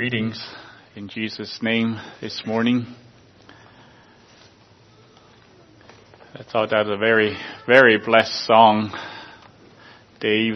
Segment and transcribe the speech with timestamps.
[0.00, 0.42] Greetings
[0.96, 2.86] in Jesus' name this morning.
[6.32, 8.98] I thought that was a very, very blessed song.
[10.18, 10.54] Dave,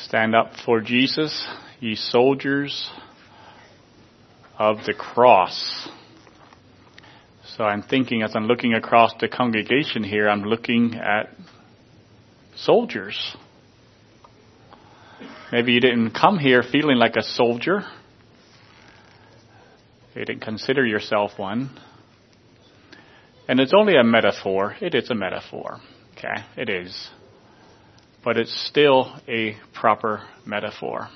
[0.00, 1.46] stand up for Jesus,
[1.78, 2.90] ye soldiers
[4.58, 5.88] of the cross.
[7.56, 11.32] So I'm thinking as I'm looking across the congregation here, I'm looking at
[12.56, 13.36] soldiers.
[15.52, 17.84] Maybe you didn't come here feeling like a soldier.
[20.14, 21.70] You didn't consider yourself one.
[23.46, 24.74] And it's only a metaphor.
[24.80, 25.80] It is a metaphor.
[26.16, 27.10] Okay, it is.
[28.24, 31.08] But it's still a proper metaphor.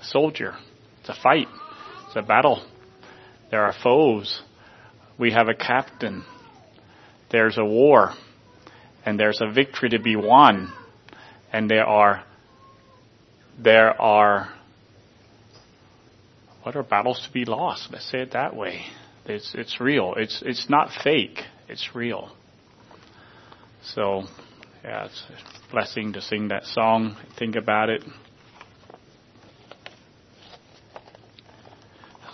[0.00, 0.54] A soldier.
[1.00, 1.48] It's a fight.
[2.06, 2.64] It's a battle.
[3.50, 4.40] There are foes.
[5.18, 6.24] We have a captain.
[7.30, 8.12] There's a war.
[9.04, 10.72] And there's a victory to be won.
[11.52, 12.24] And there are
[13.58, 14.52] there are
[16.62, 17.88] what are battles to be lost?
[17.92, 18.86] Let's say it that way.
[19.26, 20.14] It's it's real.
[20.16, 21.40] It's it's not fake.
[21.68, 22.30] It's real.
[23.82, 24.24] So,
[24.82, 27.16] yeah, it's a blessing to sing that song.
[27.38, 28.02] Think about it.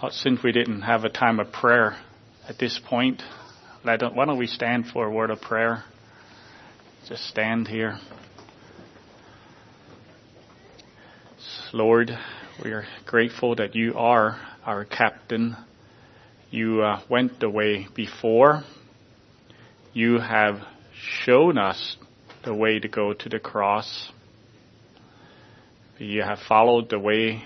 [0.00, 1.96] Uh, since we didn't have a time of prayer
[2.48, 3.22] at this point,
[3.82, 5.82] why don't we stand for a word of prayer?
[7.08, 7.98] Just stand here.
[11.72, 12.10] Lord,
[12.64, 15.56] we are grateful that you are our captain.
[16.50, 18.64] You uh, went the way before.
[19.92, 20.56] You have
[21.24, 21.96] shown us
[22.44, 24.10] the way to go to the cross.
[25.98, 27.44] You have followed the way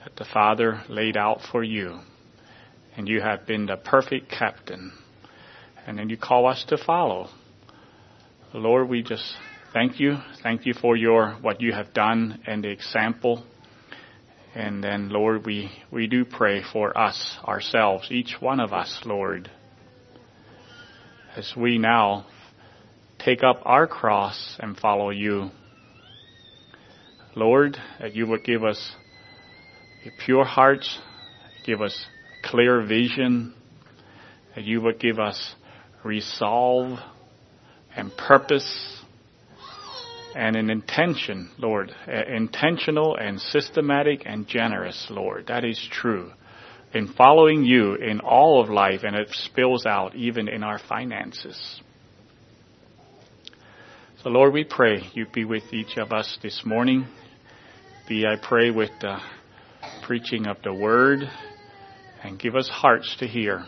[0.00, 2.00] that the Father laid out for you.
[2.94, 4.92] And you have been the perfect captain.
[5.86, 7.30] And then you call us to follow.
[8.52, 9.34] Lord, we just
[9.74, 10.16] thank you.
[10.42, 13.44] Thank you for your what you have done and the example.
[14.54, 19.50] And then, Lord, we, we do pray for us, ourselves, each one of us, Lord,
[21.36, 22.24] as we now
[23.18, 25.50] take up our cross and follow you.
[27.34, 28.94] Lord, that you would give us
[30.24, 31.00] pure hearts,
[31.66, 32.06] give us
[32.44, 33.54] clear vision,
[34.54, 35.56] that you would give us
[36.04, 37.00] resolve
[37.96, 39.03] and purpose
[40.34, 45.46] and an intention, Lord, intentional and systematic and generous, Lord.
[45.48, 46.32] That is true.
[46.92, 51.80] In following you in all of life, and it spills out even in our finances.
[54.22, 57.06] So, Lord, we pray you be with each of us this morning.
[58.08, 59.18] Be, I pray, with the
[60.06, 61.20] preaching of the word,
[62.22, 63.64] and give us hearts to hear.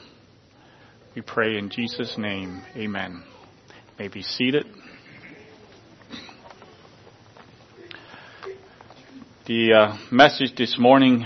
[1.14, 2.62] We pray in Jesus' name.
[2.76, 3.22] Amen.
[3.98, 4.66] may be seated.
[9.46, 11.24] The uh, message this morning,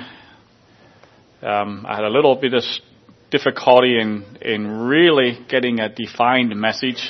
[1.41, 2.63] um, I had a little bit of
[3.31, 7.01] difficulty in in really getting a defined message,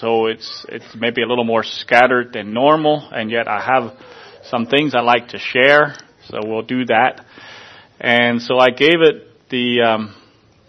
[0.00, 3.96] so it's it's maybe a little more scattered than normal, and yet I have
[4.42, 5.94] some things I like to share,
[6.26, 7.24] so we'll do that.
[8.00, 10.16] And so I gave it the um,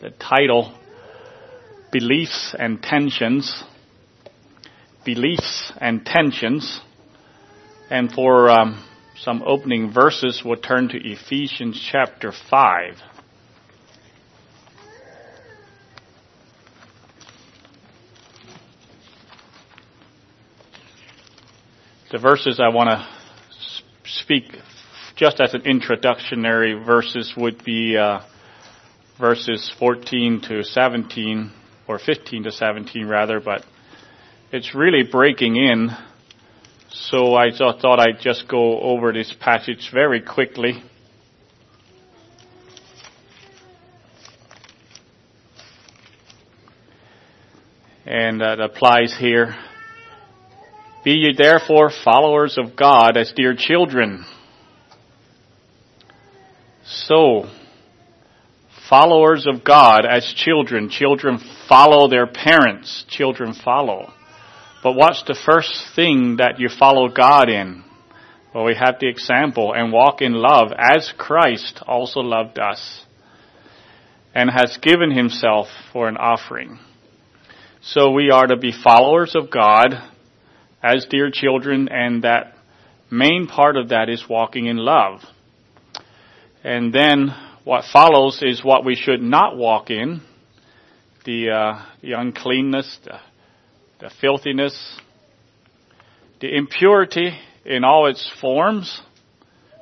[0.02, 0.72] the title,
[1.92, 3.64] beliefs and tensions.
[5.04, 6.80] Beliefs and tensions,
[7.90, 8.84] and for um,
[9.24, 12.96] some opening verses, we'll turn to Ephesians chapter 5.
[22.12, 23.08] The verses I want to
[24.04, 24.44] speak
[25.16, 28.20] just as an introductory verses would be uh,
[29.18, 31.50] verses 14 to 17,
[31.88, 33.64] or 15 to 17 rather, but
[34.52, 35.92] it's really breaking in
[36.96, 40.84] so I thought I'd just go over this passage very quickly.
[48.06, 49.56] And that applies here.
[51.04, 54.24] Be ye therefore followers of God as dear children.
[56.86, 57.50] So,
[58.88, 60.90] followers of God as children.
[60.92, 63.04] Children follow their parents.
[63.10, 64.14] Children follow.
[64.84, 67.86] But what's the first thing that you follow God in?
[68.54, 73.06] Well, we have the example and walk in love as Christ also loved us
[74.36, 76.80] and has given himself for an offering.
[77.82, 79.96] So we are to be followers of God
[80.84, 82.54] as dear children and that
[83.10, 85.22] main part of that is walking in love.
[86.62, 87.34] And then
[87.64, 90.22] what follows is what we should not walk in,
[91.24, 93.20] the, uh, the uncleanness, the
[94.04, 95.00] the filthiness,
[96.42, 99.02] the impurity in all its forms,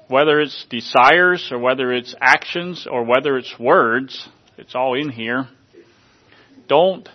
[0.09, 4.29] whether it's desires or whether it's actions or whether it's words,
[4.59, 5.47] it's all in here.
[6.68, 7.09] Don't,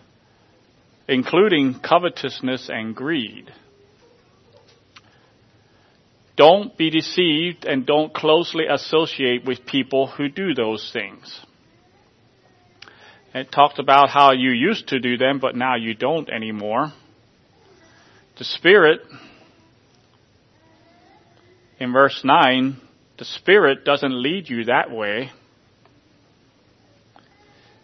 [1.07, 3.53] including covetousness and greed.
[6.37, 11.41] Don't be deceived and don't closely associate with people who do those things.
[13.37, 16.95] It talked about how you used to do them, but now you don't anymore.
[18.39, 19.01] The Spirit,
[21.79, 22.81] in verse 9,
[23.19, 25.33] the Spirit doesn't lead you that way.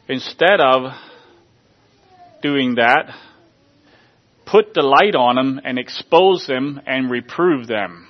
[0.08, 0.94] Instead of
[2.40, 3.14] doing that,
[4.46, 8.08] put the light on them and expose them and reprove them.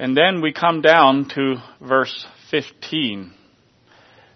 [0.00, 3.34] And then we come down to verse 15.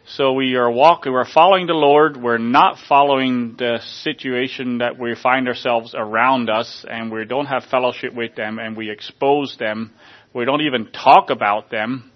[0.09, 2.19] So we are walking, we're following the Lord.
[2.19, 7.65] We're not following the situation that we find ourselves around us and we don't have
[7.71, 9.95] fellowship with them and we expose them.
[10.35, 12.13] We don't even talk about them.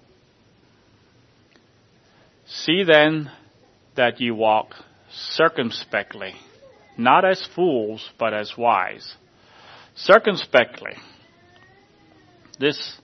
[2.46, 3.30] See then
[3.96, 4.74] that you walk
[5.10, 6.34] circumspectly,
[6.98, 9.14] not as fools, but as wise.
[9.94, 10.96] Circumspectly.
[12.60, 12.98] This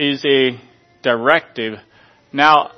[0.00, 0.58] is a
[1.02, 1.74] directive.
[2.32, 2.70] Now,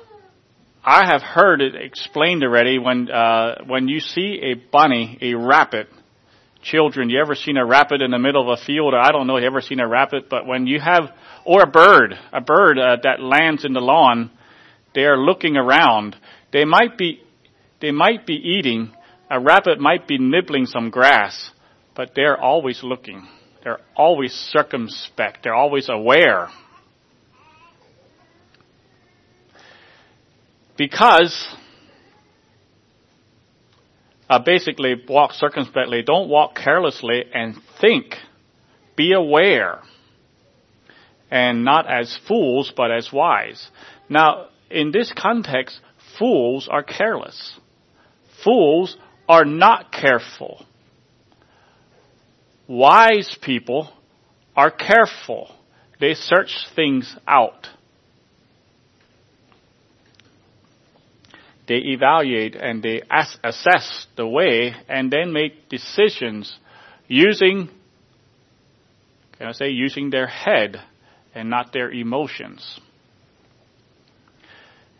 [0.83, 5.87] I have heard it explained already when uh, when you see a bunny, a rabbit.
[6.61, 8.93] Children, you ever seen a rabbit in the middle of a field?
[8.93, 9.35] I don't know.
[9.37, 10.29] If you ever seen a rabbit?
[10.29, 11.09] But when you have,
[11.45, 14.31] or a bird, a bird uh, that lands in the lawn,
[14.95, 16.15] they are looking around.
[16.53, 17.21] They might be,
[17.81, 18.93] they might be eating.
[19.29, 21.51] A rabbit might be nibbling some grass,
[21.95, 23.27] but they're always looking.
[23.63, 25.43] They're always circumspect.
[25.43, 26.49] They're always aware.
[30.77, 31.55] Because
[34.29, 38.15] uh, basically walk circumspectly, don't walk carelessly and think.
[38.95, 39.81] Be aware.
[41.29, 43.69] And not as fools, but as wise.
[44.09, 45.79] Now, in this context,
[46.17, 47.57] fools are careless.
[48.43, 48.97] Fools
[49.27, 50.65] are not careful.
[52.67, 53.91] Wise people
[54.55, 55.53] are careful.
[55.99, 57.67] They search things out.
[61.67, 63.01] They evaluate and they
[63.43, 66.57] assess the way and then make decisions
[67.07, 67.69] using,
[69.37, 70.77] can I say, using their head
[71.33, 72.79] and not their emotions.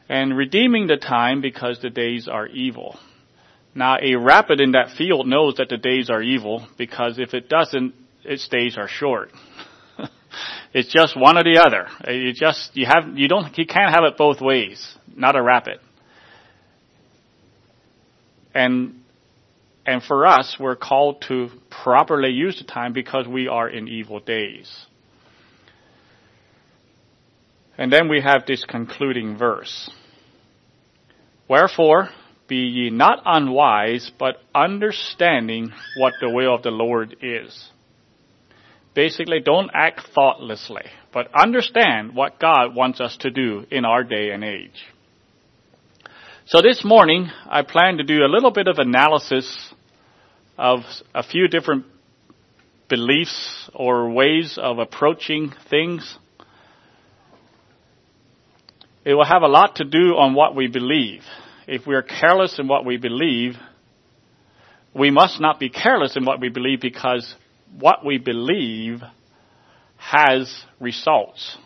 [0.09, 2.97] And redeeming the time because the days are evil.
[3.75, 7.49] Now a rapid in that field knows that the days are evil because if it
[7.49, 7.93] doesn't,
[8.23, 9.31] its days are short.
[10.73, 11.87] it's just one or the other.
[12.13, 14.95] You just, you have, you don't, you can't have it both ways.
[15.15, 15.79] Not a rabbit.
[18.53, 19.01] And,
[19.85, 24.19] and for us, we're called to properly use the time because we are in evil
[24.19, 24.85] days.
[27.77, 29.89] And then we have this concluding verse.
[31.47, 32.09] Wherefore,
[32.47, 37.69] be ye not unwise, but understanding what the will of the Lord is.
[38.93, 44.29] Basically, don't act thoughtlessly, but understand what God wants us to do in our day
[44.29, 44.85] and age.
[46.45, 49.73] So this morning, I plan to do a little bit of analysis
[50.57, 50.81] of
[51.15, 51.85] a few different
[52.89, 56.17] beliefs or ways of approaching things.
[59.05, 61.21] It will have a lot to do on what we believe.
[61.65, 63.53] If we are careless in what we believe,
[64.93, 67.35] we must not be careless in what we believe because
[67.79, 68.99] what we believe
[69.95, 71.57] has results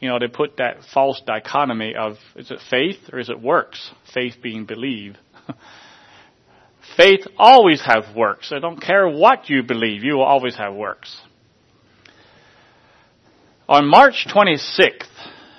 [0.00, 3.90] you know, they put that false dichotomy of is it faith or is it works?
[4.12, 5.16] Faith being believe.
[6.96, 8.50] faith always has works.
[8.54, 11.20] I don't care what you believe, you will always have works.
[13.68, 15.04] On March 26th,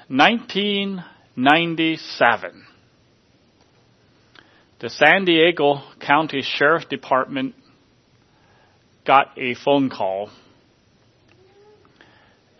[0.09, 2.65] 1997,
[4.79, 7.53] the San Diego County Sheriff Department
[9.05, 10.31] got a phone call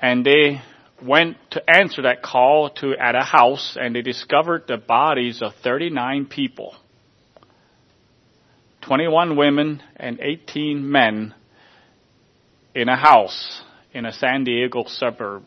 [0.02, 0.62] and they
[1.04, 5.54] went to answer that call to at a house and they discovered the bodies of
[5.64, 6.76] 39 people.
[8.82, 11.34] 21 women and 18 men
[12.74, 13.62] in a house
[13.94, 15.44] in a San Diego suburb.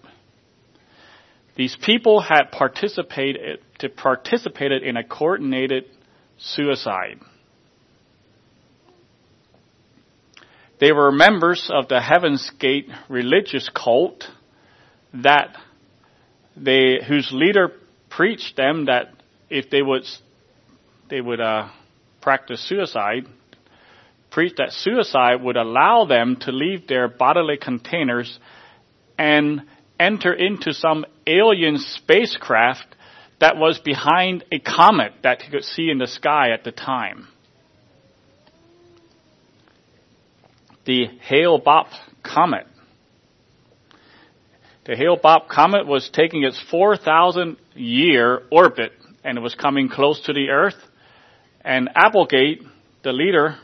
[1.57, 5.85] These people had participated to participated in a coordinated
[6.39, 7.21] suicide.
[10.81, 14.25] They were members of the Heaven's Gate religious cult
[15.23, 15.57] that
[16.57, 17.73] they, whose leader
[18.11, 19.13] preached them that
[19.51, 20.05] if they would,
[21.09, 21.69] they would uh,
[22.21, 23.27] practice suicide,
[24.31, 28.39] preached that suicide would allow them to leave their bodily containers
[29.19, 29.63] and
[29.99, 32.87] enter into some alien spacecraft
[33.41, 37.29] that was behind a comet that he could see in the sky at the time.
[40.85, 41.89] The Hale-Bopp
[42.23, 42.67] comet.
[44.87, 48.93] The Hale-Bopp comet was taking its 4,000 year orbit
[49.25, 50.77] and it was coming close to the earth
[51.65, 52.63] and Applegate,
[53.03, 53.57] the leader,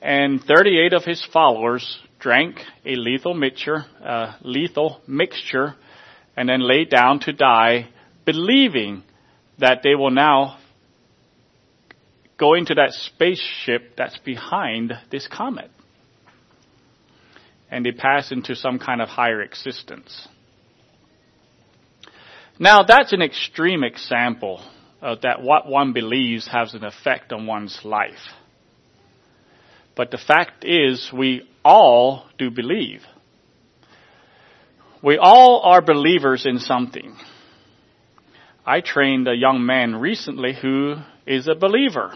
[0.00, 5.74] and 38 of his followers drank a lethal mixture, uh, lethal mixture,
[6.36, 7.88] and then lay down to die,
[8.24, 9.02] believing
[9.58, 10.58] that they will now
[12.38, 15.70] go into that spaceship that's behind this comet.
[17.70, 20.28] And they pass into some kind of higher existence.
[22.58, 24.62] Now that's an extreme example
[25.00, 28.34] of that what one believes has an effect on one's life.
[29.96, 33.02] But the fact is, we all do believe.
[35.02, 37.16] We all are believers in something.
[38.66, 40.96] I trained a young man recently who
[41.26, 42.14] is a believer.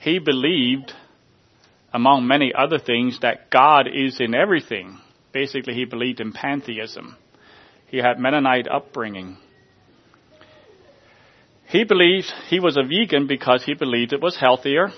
[0.00, 0.92] He believed,
[1.98, 5.00] among many other things, that God is in everything.
[5.32, 7.16] Basically, he believed in pantheism.
[7.88, 9.36] He had Mennonite upbringing.
[11.66, 14.90] He believed he was a vegan because he believed it was healthier.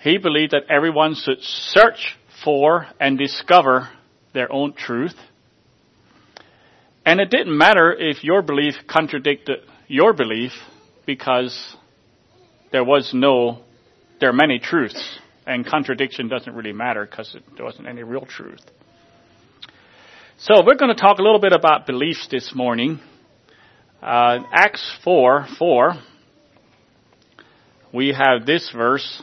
[0.00, 3.90] He believed that everyone should search for and discover
[4.32, 5.14] their own truth.
[7.04, 10.52] And it didn't matter if your belief contradicted your belief
[11.04, 11.76] because
[12.72, 13.58] there was no,
[14.18, 18.60] there are many truths and contradiction doesn't really matter because there wasn't any real truth.
[20.38, 23.00] So we're going to talk a little bit about beliefs this morning.
[24.02, 25.94] Uh, Acts 4, 4,
[27.92, 29.22] we have this verse,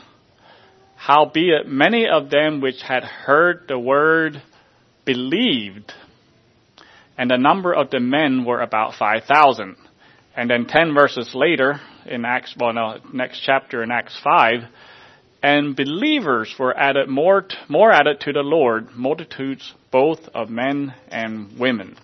[0.96, 4.42] Howbeit many of them which had heard the word
[5.04, 5.92] believed,
[7.18, 9.76] and the number of the men were about 5,000.
[10.34, 14.62] And then 10 verses later, in Acts, well no, next chapter in Acts 5,
[15.42, 21.58] and believers were added more, more added to the Lord, multitudes both of men and
[21.58, 21.96] women.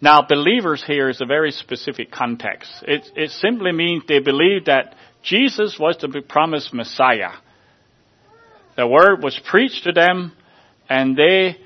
[0.00, 2.70] Now, believers here is a very specific context.
[2.86, 7.32] It, it simply means they believed that Jesus was the promised Messiah.
[8.76, 10.32] The word was preached to them,
[10.88, 11.56] and they,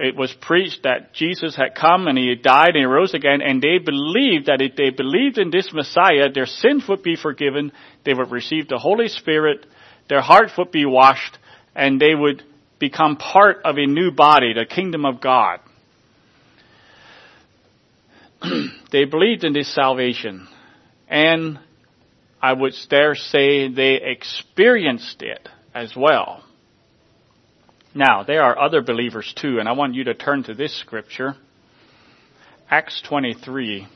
[0.00, 3.60] it was preached that Jesus had come and he died and he rose again, and
[3.60, 7.72] they believed that if they believed in this Messiah, their sins would be forgiven,
[8.04, 9.66] they would receive the Holy Spirit,
[10.08, 11.38] their hearts would be washed,
[11.74, 12.42] and they would
[12.78, 15.60] become part of a new body, the kingdom of God.
[18.90, 20.48] they believed in this salvation,
[21.08, 21.58] and
[22.40, 26.42] I would dare say they experienced it as well.
[27.94, 31.34] Now, there are other believers too, and I want you to turn to this scripture.
[32.70, 33.86] Acts 23.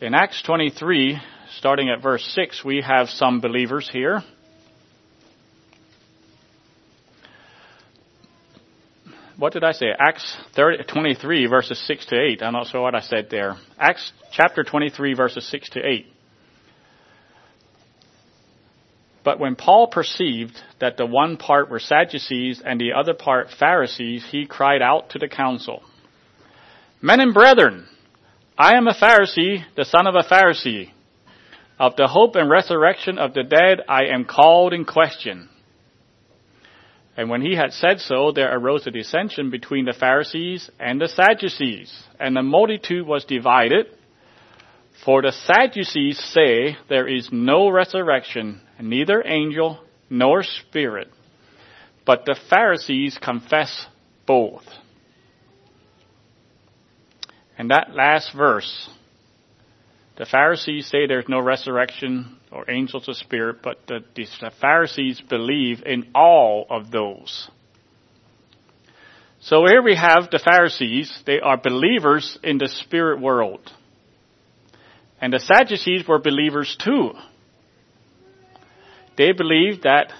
[0.00, 1.20] In Acts 23,
[1.58, 4.20] starting at verse 6, we have some believers here.
[9.36, 9.86] What did I say?
[9.96, 12.42] Acts 30, 23 verses 6 to 8.
[12.42, 13.56] I'm not sure what I said there.
[13.78, 16.11] Acts chapter 23 verses 6 to 8.
[19.24, 24.24] But when Paul perceived that the one part were Sadducees and the other part Pharisees,
[24.30, 25.82] he cried out to the council,
[27.00, 27.86] Men and brethren,
[28.56, 30.90] I am a Pharisee, the son of a Pharisee.
[31.78, 35.48] Of the hope and resurrection of the dead I am called in question.
[37.16, 41.08] And when he had said so, there arose a dissension between the Pharisees and the
[41.08, 43.86] Sadducees, and the multitude was divided.
[45.04, 49.78] For the Sadducees say there is no resurrection, neither angel
[50.10, 51.08] nor spirit.
[52.04, 53.86] But the Pharisees confess
[54.26, 54.64] both.
[57.56, 58.88] And that last verse,
[60.16, 65.82] the Pharisees say there's no resurrection or angels or spirit, but the, the Pharisees believe
[65.86, 67.48] in all of those.
[69.40, 71.22] So here we have the Pharisees.
[71.26, 73.72] They are believers in the spirit world.
[75.20, 77.12] And the Sadducees were believers too.
[79.16, 80.12] They believe that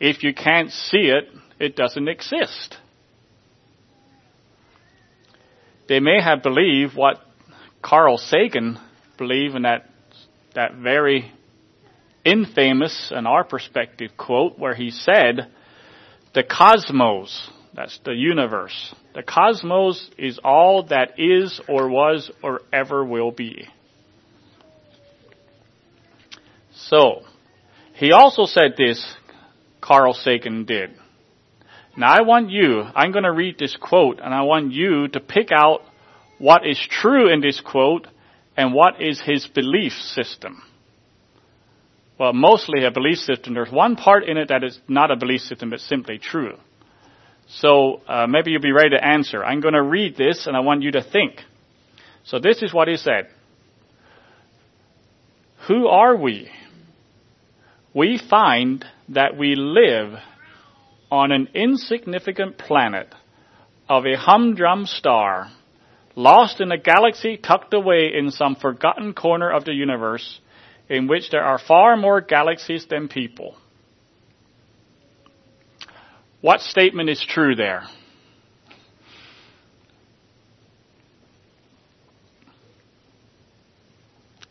[0.00, 2.76] if you can't see it, it doesn't exist.
[5.88, 7.20] They may have believed what
[7.82, 8.78] Carl Sagan
[9.18, 9.88] believed in that,
[10.54, 11.32] that very
[12.24, 15.50] infamous, in our perspective, quote where he said,
[16.34, 23.04] the cosmos, that's the universe, the cosmos is all that is or was or ever
[23.04, 23.68] will be.
[26.74, 27.22] So,
[27.94, 29.14] he also said this,
[29.80, 30.90] Carl Sagan did.
[31.96, 35.20] Now I want you, I'm going to read this quote and I want you to
[35.20, 35.82] pick out
[36.38, 38.08] what is true in this quote
[38.56, 40.62] and what is his belief system.
[42.18, 43.54] Well, mostly a belief system.
[43.54, 46.56] There's one part in it that is not a belief system, but simply true.
[47.46, 49.44] So uh, maybe you'll be ready to answer.
[49.44, 51.40] I'm going to read this and I want you to think.
[52.24, 53.28] So this is what he said.
[55.68, 56.48] Who are we?
[57.94, 60.18] We find that we live
[61.12, 63.14] on an insignificant planet
[63.88, 65.48] of a humdrum star,
[66.16, 70.40] lost in a galaxy tucked away in some forgotten corner of the universe,
[70.88, 73.54] in which there are far more galaxies than people.
[76.40, 77.84] What statement is true there?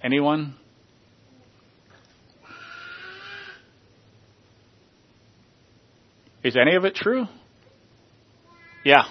[0.02, 0.56] Anyone?
[6.44, 7.26] Is any of it true?
[8.84, 9.04] Yeah.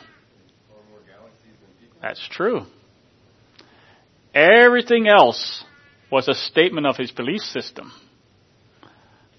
[2.03, 2.63] That's true.
[4.35, 5.65] Everything else
[6.11, 7.93] was a statement of his belief system.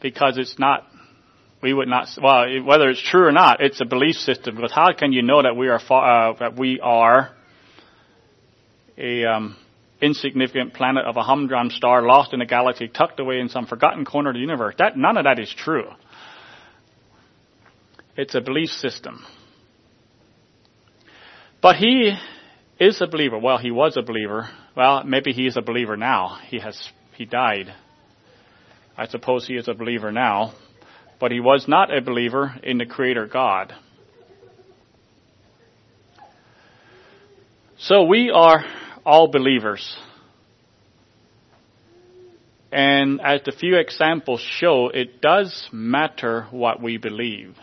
[0.02, 0.88] Because it's not,
[1.62, 4.56] we would not, well, whether it's true or not, it's a belief system.
[4.56, 7.32] Because how can you know that we are uh, that we are
[8.98, 9.56] a um,
[10.02, 14.04] insignificant planet of a humdrum star lost in a galaxy tucked away in some forgotten
[14.04, 14.76] corner of the universe?
[14.78, 15.90] That none of that is true.
[18.16, 19.26] It's a belief system.
[21.62, 22.14] But he
[22.80, 23.40] is a believer.
[23.40, 24.50] Well, he was a believer.
[24.76, 26.40] Well, maybe he is a believer now.
[26.48, 26.78] He has,
[27.16, 27.74] he died.
[28.98, 30.54] I suppose he is a believer now.
[31.20, 33.74] But he was not a believer in the Creator God.
[37.78, 38.64] So we are
[39.06, 39.98] all believers.
[42.72, 47.56] And as the few examples show, it does matter what we believe.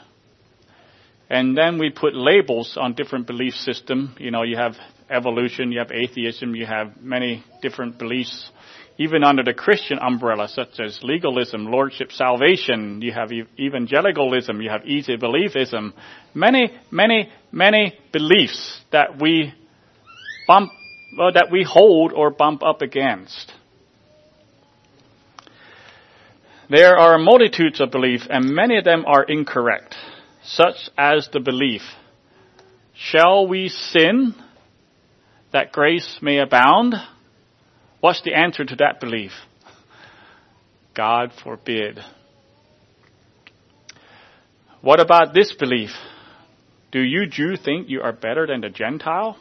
[1.30, 4.16] And then we put labels on different belief system.
[4.18, 4.74] You know, you have
[5.08, 8.50] evolution, you have atheism, you have many different beliefs.
[8.98, 14.84] Even under the Christian umbrella, such as legalism, lordship, salvation, you have evangelicalism, you have
[14.84, 15.92] easy beliefism.
[16.34, 19.54] Many, many, many beliefs that we
[20.48, 20.72] bump,
[21.16, 23.52] well, that we hold or bump up against.
[26.68, 29.89] There are multitudes of beliefs, and many of them are incorrect
[30.42, 31.82] such as the belief,
[32.94, 34.34] shall we sin
[35.52, 36.94] that grace may abound?
[38.00, 39.32] What's the answer to that belief?
[40.94, 42.00] God forbid.
[44.80, 45.90] What about this belief?
[46.90, 49.36] Do you Jew think you are better than the Gentile?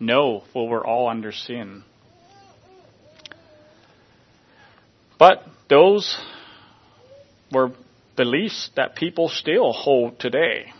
[0.00, 1.84] No, for we're all under sin.
[5.18, 6.18] But those
[7.52, 7.70] were
[8.22, 10.72] beliefs that people still hold today.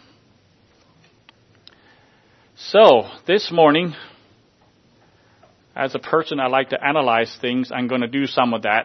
[2.57, 3.95] So, this morning,
[5.75, 8.85] as a person I like to analyze things, I'm going to do some of that.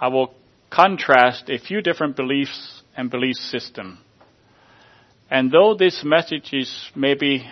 [0.00, 0.32] I will
[0.70, 3.98] contrast a few different beliefs and belief system.
[5.28, 7.44] And though this message is maybe,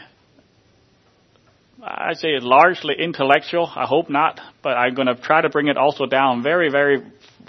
[1.82, 5.76] I say largely intellectual, I hope not, but I'm going to try to bring it
[5.76, 7.02] also down very, very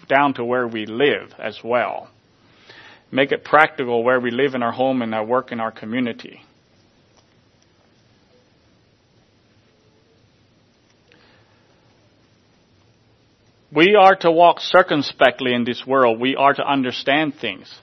[0.08, 2.10] down to where we live as well
[3.12, 6.41] make it practical where we live in our home and our work in our community.
[13.74, 16.19] We are to walk circumspectly in this world.
[16.19, 17.74] We are to understand things.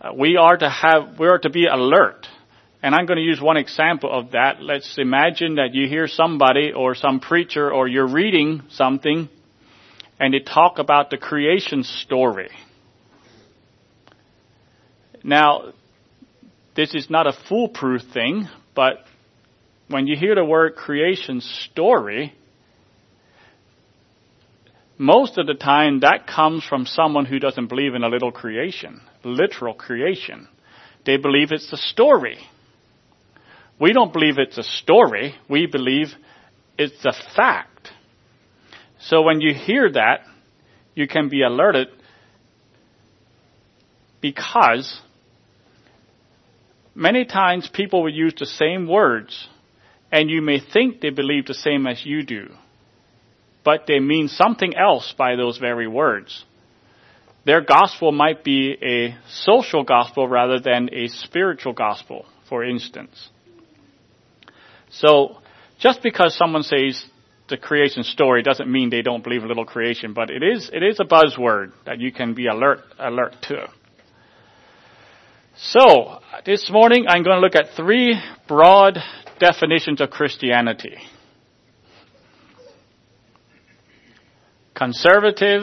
[0.00, 2.26] Uh, we are to have, we are to be alert.
[2.82, 4.62] And I'm going to use one example of that.
[4.62, 9.28] Let's imagine that you hear somebody or some preacher or you're reading something
[10.18, 12.50] and they talk about the creation story.
[15.26, 15.72] Now,
[16.76, 18.98] this is not a foolproof thing, but
[19.88, 22.32] when you hear the word creation story,
[24.96, 29.00] most of the time that comes from someone who doesn't believe in a little creation,
[29.24, 30.46] literal creation.
[31.04, 32.38] They believe it's a story.
[33.80, 35.34] We don't believe it's a story.
[35.50, 36.06] We believe
[36.78, 37.90] it's a fact.
[39.00, 40.20] So when you hear that,
[40.94, 41.88] you can be alerted
[44.20, 45.00] because
[46.96, 49.48] Many times people will use the same words,
[50.10, 52.48] and you may think they believe the same as you do,
[53.62, 56.46] but they mean something else by those very words.
[57.44, 63.28] Their gospel might be a social gospel rather than a spiritual gospel, for instance.
[64.88, 65.36] So,
[65.78, 67.04] just because someone says
[67.50, 70.82] the creation story doesn't mean they don't believe in little creation, but it is, it
[70.82, 73.68] is a buzzword that you can be alert, alert to.
[75.58, 78.14] So, this morning I'm going to look at three
[78.46, 78.98] broad
[79.40, 80.96] definitions of Christianity.
[84.74, 85.62] Conservative,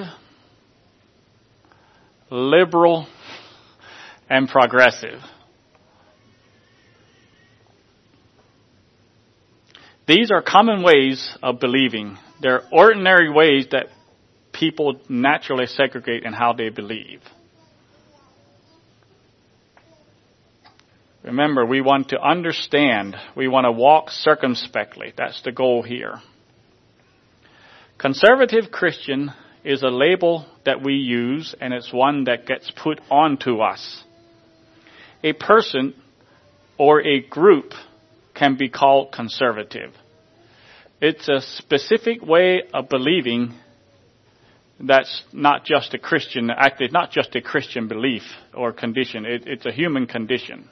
[2.31, 3.07] liberal,
[4.27, 5.19] and progressive.
[10.07, 12.17] These are common ways of believing.
[12.41, 13.85] They're ordinary ways that
[14.51, 17.21] people naturally segregate in how they believe.
[21.23, 23.15] Remember, we want to understand.
[23.35, 25.13] We want to walk circumspectly.
[25.17, 26.21] That's the goal here.
[27.97, 29.31] Conservative Christian
[29.63, 34.03] is a label that we use and it's one that gets put onto us.
[35.23, 35.93] A person
[36.77, 37.71] or a group
[38.33, 39.93] can be called conservative.
[40.99, 43.53] It's a specific way of believing
[44.79, 49.65] that's not just a Christian, actually not just a Christian belief or condition, it, it's
[49.65, 50.67] a human condition.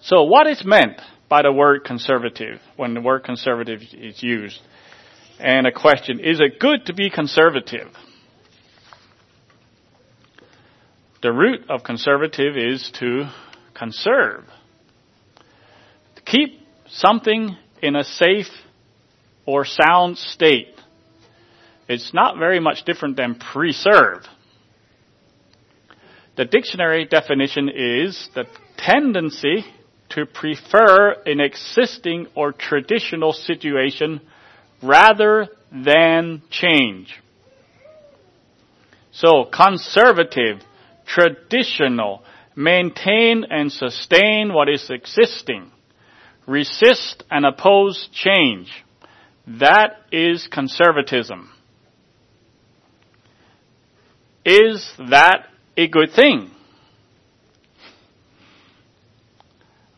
[0.00, 4.60] So what is meant by the word conservative when the word conservative is used?
[5.38, 7.88] And a question, is it good to be conservative?
[11.22, 13.30] The root of conservative is to
[13.74, 14.44] conserve
[16.16, 18.50] To keep something in a safe
[19.46, 20.74] or sound state.
[21.88, 24.24] It's not very much different than preserve.
[26.36, 28.44] The dictionary definition is the
[28.76, 29.64] tendency
[30.10, 34.20] to prefer an existing or traditional situation
[34.82, 37.14] rather than change.
[39.12, 40.60] So conservative,
[41.06, 42.22] traditional,
[42.56, 45.72] maintain and sustain what is existing
[46.48, 48.84] resist and oppose change.
[49.46, 51.50] That is conservatism.
[54.44, 56.50] Is that a good thing?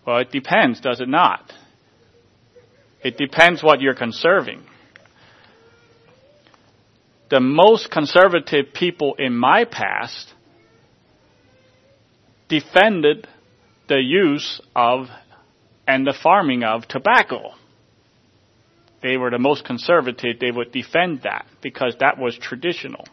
[0.07, 1.53] Well, it depends, does it not?
[3.03, 4.63] It depends what you're conserving.
[7.31, 10.35] The most conservative people in my past
[12.49, 13.29] defended
[13.89, 15.07] the use of
[15.87, 17.53] and the farming of tobacco.
[19.03, 20.39] They were the most conservative.
[20.41, 23.05] They would defend that because that was traditional.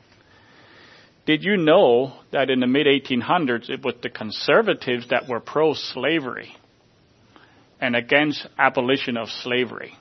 [1.26, 5.74] Did you know that in the mid 1800s it was the conservatives that were pro
[5.74, 6.56] slavery
[7.80, 9.94] and against abolition of slavery?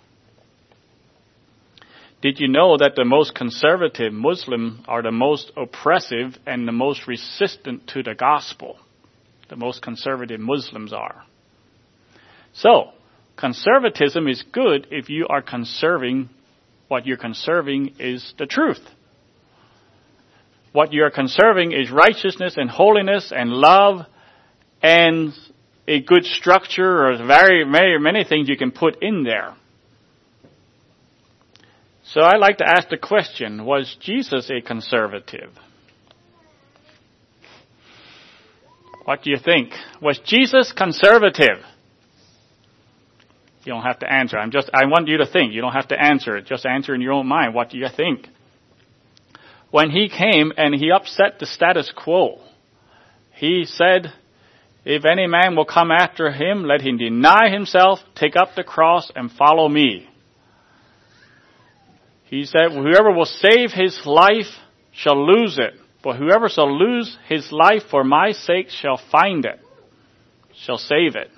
[2.23, 7.07] Did you know that the most conservative Muslims are the most oppressive and the most
[7.07, 8.79] resistant to the gospel?
[9.49, 11.23] The most conservative Muslims are.
[12.55, 12.93] So,
[13.37, 16.31] conservatism is good if you are conserving
[16.89, 18.81] what you're conserving is the truth.
[20.73, 24.07] What you're conserving is righteousness and holiness and love
[24.83, 25.33] and
[25.89, 29.55] a good structure or very, very many things you can put in there.
[32.05, 35.51] So I like to ask the question, was Jesus a conservative?
[39.05, 39.71] What do you think?
[40.01, 41.59] Was Jesus conservative?
[43.65, 44.39] You don't have to answer.
[44.39, 45.53] I'm just, I want you to think.
[45.53, 46.47] You don't have to answer it.
[46.47, 47.55] Just answer in your own mind.
[47.55, 48.29] What do you think?
[49.71, 52.41] When he came and he upset the status quo,
[53.35, 54.13] he said,
[54.89, 59.11] if any man will come after him, let him deny himself, take up the cross,
[59.17, 60.09] and follow me.
[62.27, 64.47] He said, whoever will save his life
[64.93, 69.59] shall lose it, but whoever shall lose his life for my sake shall find it,
[70.55, 71.31] shall save it.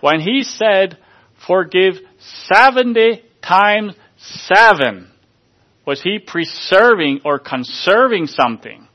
[0.00, 0.98] When he said,
[1.46, 5.10] forgive 70 times 7.
[5.86, 8.86] Was he preserving or conserving something?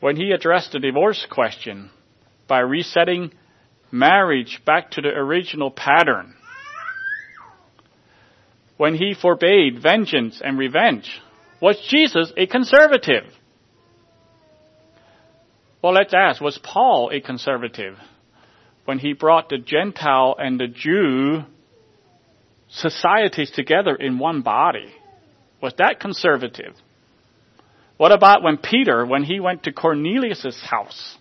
[0.00, 1.90] When he addressed the divorce question
[2.46, 3.32] by resetting
[3.90, 6.34] marriage back to the original pattern,
[8.76, 11.20] when he forbade vengeance and revenge,
[11.60, 13.24] was Jesus a conservative?
[15.82, 17.96] Well, let's ask, was Paul a conservative?
[18.86, 21.42] when he brought the Gentile and the Jew
[22.68, 24.92] societies together in one body.
[25.60, 26.74] Was that conservative?
[27.96, 31.16] What about when Peter, when he went to Cornelius' house?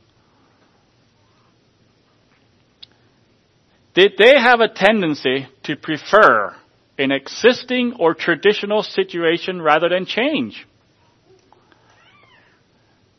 [3.93, 6.53] Did they have a tendency to prefer
[6.97, 10.67] an existing or traditional situation rather than change?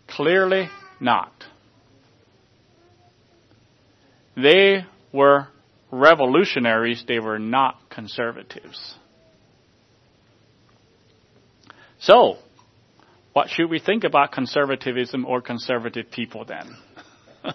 [0.07, 0.69] Clearly
[1.01, 1.33] not.
[4.37, 5.49] They were
[5.91, 8.97] revolutionaries, they were not conservatives.
[12.01, 12.37] So,
[13.37, 16.75] what should we think about conservatism or conservative people then?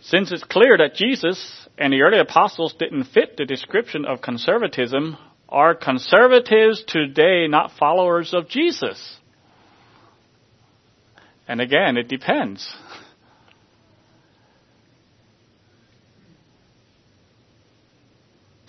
[0.00, 5.18] Since it's clear that Jesus and the early apostles didn't fit the description of conservatism,
[5.50, 9.18] are conservatives today not followers of Jesus?
[11.46, 12.74] And again, it depends.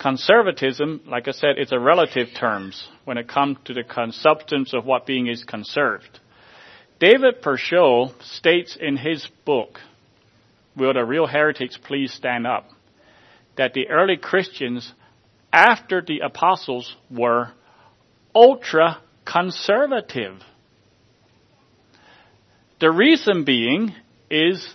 [0.02, 4.84] Conservatism, like I said, it's a relative terms when it comes to the substance of
[4.84, 6.18] what being is conserved.
[6.98, 9.78] David Bercot states in his book,
[10.76, 12.68] Will the Real Heretics Please Stand Up?
[13.56, 14.92] that the early Christians,
[15.52, 17.52] after the apostles, were
[18.34, 20.40] ultra conservative.
[22.80, 23.94] The reason being
[24.30, 24.74] is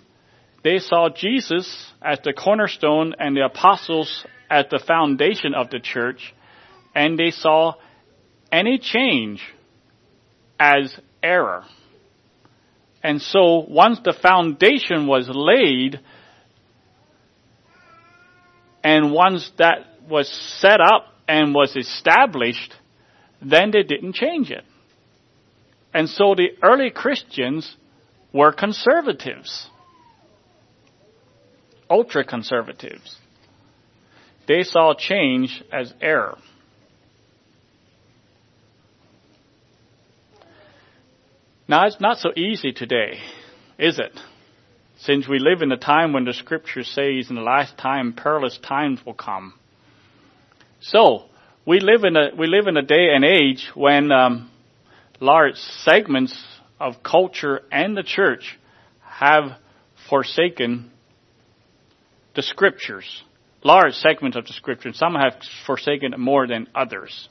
[0.63, 6.34] they saw Jesus as the cornerstone and the apostles as the foundation of the church,
[6.96, 7.74] and they saw
[8.52, 9.42] any change
[10.60, 11.64] as error.
[13.04, 16.00] And so once the foundation was laid,
[18.84, 20.30] and once that was
[20.60, 22.74] set up and was established,
[23.42, 24.64] then they didn't change it.
[25.94, 27.76] And so the early Christians
[28.34, 29.68] were conservatives.
[31.90, 33.18] Ultra conservatives.
[34.48, 36.38] They saw change as error.
[41.68, 43.20] Now it's not so easy today,
[43.78, 44.18] is it?
[45.00, 48.58] Since we live in a time when the scripture says in the last time perilous
[48.58, 49.54] times will come.
[50.80, 51.26] So,
[51.66, 54.50] we live in a, we live in a day and age when um,
[55.20, 56.42] large segments
[56.80, 58.58] of culture and the church
[59.02, 59.58] have
[60.10, 60.90] forsaken
[62.36, 63.24] the scriptures.
[63.63, 64.98] Large segments of the scriptures.
[64.98, 65.34] Some have
[65.65, 67.30] forsaken it more than others.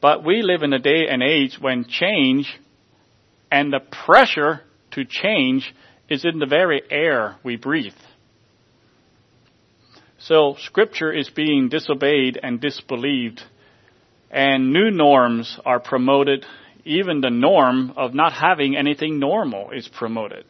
[0.00, 2.58] But we live in a day and age when change
[3.50, 5.74] and the pressure to change
[6.08, 7.92] is in the very air we breathe.
[10.18, 13.42] So scripture is being disobeyed and disbelieved
[14.30, 16.46] and new norms are promoted.
[16.84, 20.44] Even the norm of not having anything normal is promoted.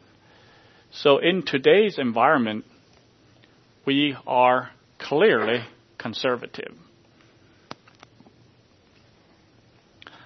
[0.91, 2.65] So in today's environment,
[3.85, 5.65] we are clearly
[5.97, 6.73] conservative.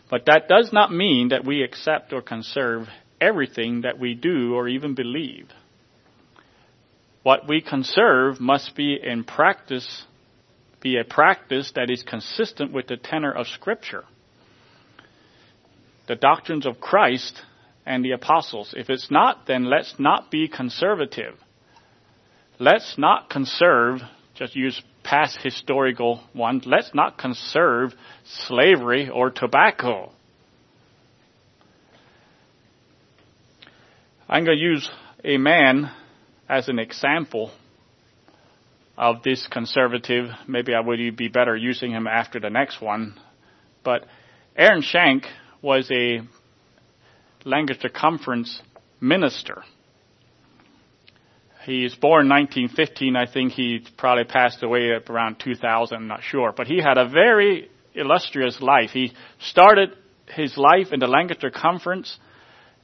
[0.10, 2.88] But that does not mean that we accept or conserve
[3.20, 5.50] everything that we do or even believe.
[7.24, 10.04] What we conserve must be in practice,
[10.80, 14.04] be a practice that is consistent with the tenor of Scripture.
[16.08, 17.42] The doctrines of Christ
[17.84, 18.76] and the apostles.
[18.78, 21.36] If it's not, then let's not be conservative.
[22.60, 24.00] Let's not conserve,
[24.36, 30.12] just use past historical ones, let's not conserve slavery or tobacco.
[34.28, 34.90] I'm going to use
[35.24, 35.92] a man
[36.50, 37.52] as an example
[38.98, 40.30] of this conservative.
[40.48, 43.20] Maybe I would be better using him after the next one.
[43.84, 44.06] But
[44.56, 45.26] Aaron Shank
[45.62, 46.22] was a
[47.44, 48.62] Lancaster Conference
[49.00, 49.64] minister.
[51.66, 53.16] He was born in 1915.
[53.16, 55.98] I think he probably passed away around 2000.
[55.98, 56.54] I'm not sure.
[56.56, 58.92] But he had a very illustrious life.
[58.92, 59.90] He started
[60.28, 62.18] his life in the Lancaster Conference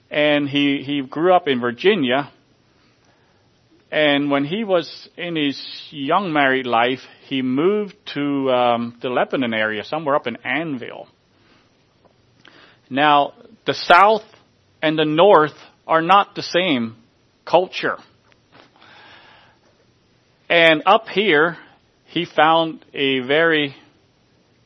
[0.10, 2.32] and he, he grew up in Virginia.
[3.91, 9.54] And when he was in his young married life, he moved to um, the Lebanon
[9.54, 11.08] area, somewhere up in Annville.
[12.89, 13.34] Now,
[13.65, 14.24] the South
[14.82, 16.96] and the North are not the same
[17.46, 17.98] culture.
[20.52, 21.58] And up here,
[22.08, 23.74] he found a very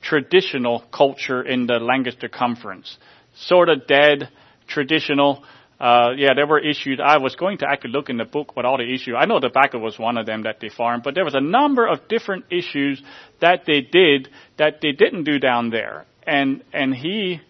[0.02, 2.98] traditional culture in the Lancaster Conference.
[3.36, 4.30] Sort of dead,
[4.67, 5.43] traditional.
[5.80, 7.00] Uh, yeah, there were issues.
[7.00, 9.13] I was going to actually look in the book what all the issues.
[9.15, 11.86] I know tobacco was one of them that they farmed, but there was a number
[11.86, 13.00] of different issues
[13.41, 16.08] that they did that they didn't do down there.
[16.26, 17.41] And and he,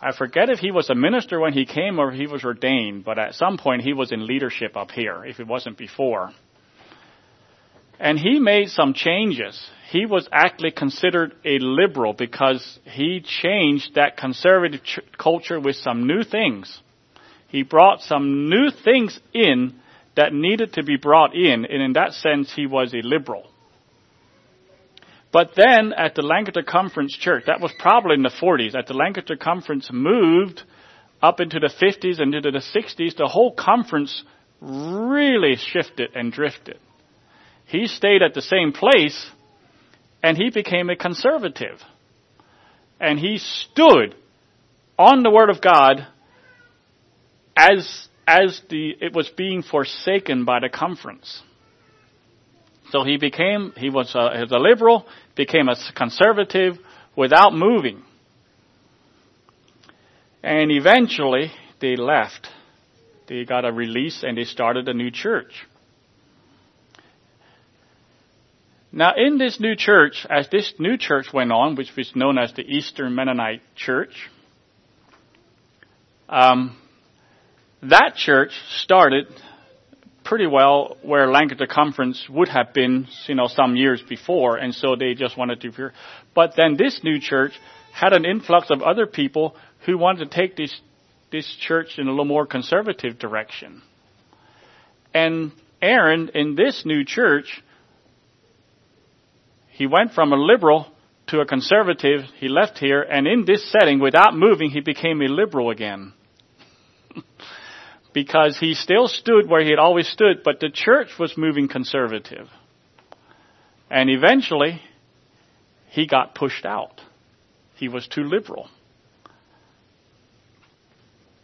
[0.00, 3.18] I forget if he was a minister when he came or he was ordained, but
[3.18, 6.32] at some point he was in leadership up here, if it wasn't before.
[7.98, 9.70] And he made some changes.
[9.90, 16.06] He was actually considered a liberal because he changed that conservative ch- culture with some
[16.06, 16.80] new things.
[17.48, 19.74] He brought some new things in
[20.16, 23.48] that needed to be brought in, and in that sense, he was a liberal.
[25.34, 28.94] But then at the Lancaster Conference Church, that was probably in the 40s, at the
[28.94, 30.62] Lancaster Conference moved
[31.20, 34.22] up into the 50s and into the 60s, the whole conference
[34.60, 36.78] really shifted and drifted.
[37.66, 39.26] He stayed at the same place
[40.22, 41.82] and he became a conservative.
[43.00, 44.14] And he stood
[44.96, 46.06] on the Word of God
[47.56, 51.42] as, as the, it was being forsaken by the conference.
[52.94, 55.04] So he became, he was a, he was a liberal,
[55.34, 56.78] became a conservative
[57.16, 58.04] without moving.
[60.44, 62.46] And eventually they left.
[63.26, 65.66] They got a release and they started a new church.
[68.92, 72.52] Now in this new church, as this new church went on, which was known as
[72.52, 74.30] the Eastern Mennonite Church,
[76.28, 76.78] um,
[77.82, 79.26] that church started
[80.24, 84.96] pretty well where Lancaster Conference would have been, you know, some years before, and so
[84.96, 85.90] they just wanted to.
[86.34, 87.52] But then this new church
[87.92, 89.54] had an influx of other people
[89.86, 90.74] who wanted to take this
[91.30, 93.82] this church in a little more conservative direction.
[95.12, 97.62] And Aaron in this new church,
[99.70, 100.86] he went from a liberal
[101.28, 102.20] to a conservative.
[102.38, 106.12] He left here, and in this setting, without moving, he became a liberal again
[108.14, 112.48] because he still stood where he had always stood, but the church was moving conservative.
[113.90, 114.80] And eventually,
[115.90, 117.02] he got pushed out.
[117.74, 118.70] He was too liberal.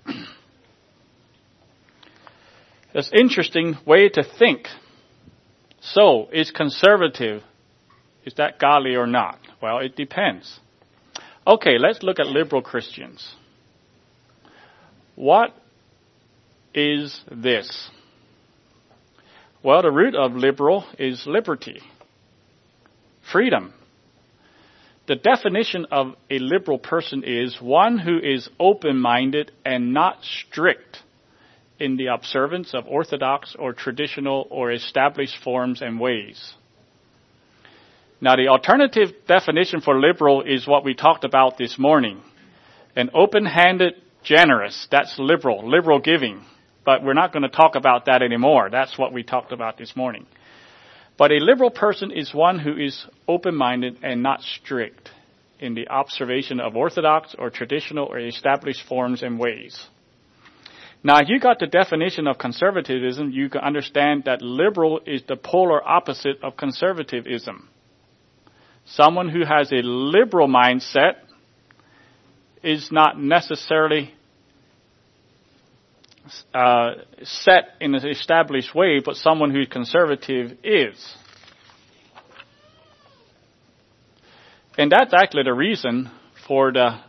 [2.92, 4.66] It's interesting way to think.
[5.80, 7.44] So, is conservative,
[8.24, 9.38] is that godly or not?
[9.62, 10.58] Well, it depends.
[11.46, 13.32] Okay, let's look at liberal Christians.
[15.14, 15.54] What
[16.74, 17.90] is this?
[19.62, 21.80] Well, the root of liberal is liberty,
[23.30, 23.74] freedom.
[25.06, 30.98] The definition of a liberal person is one who is open minded and not strict
[31.78, 36.54] in the observance of orthodox or traditional or established forms and ways.
[38.20, 42.22] Now, the alternative definition for liberal is what we talked about this morning
[42.96, 44.88] an open handed, generous.
[44.90, 46.44] That's liberal, liberal giving
[46.84, 48.68] but we're not going to talk about that anymore.
[48.70, 50.26] That's what we talked about this morning.
[51.18, 55.10] But a liberal person is one who is open-minded and not strict
[55.58, 59.78] in the observation of orthodox or traditional or established forms and ways.
[61.02, 65.36] Now, if you got the definition of conservatism, you can understand that liberal is the
[65.36, 67.68] polar opposite of conservatism.
[68.86, 71.14] Someone who has a liberal mindset
[72.62, 74.12] is not necessarily
[76.54, 81.14] uh, set in an established way, but someone who's conservative is.
[84.78, 86.10] And that's actually the reason
[86.46, 87.00] for the,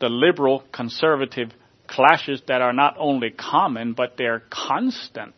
[0.00, 1.50] the liberal conservative
[1.86, 5.34] clashes that are not only common, but they're constant.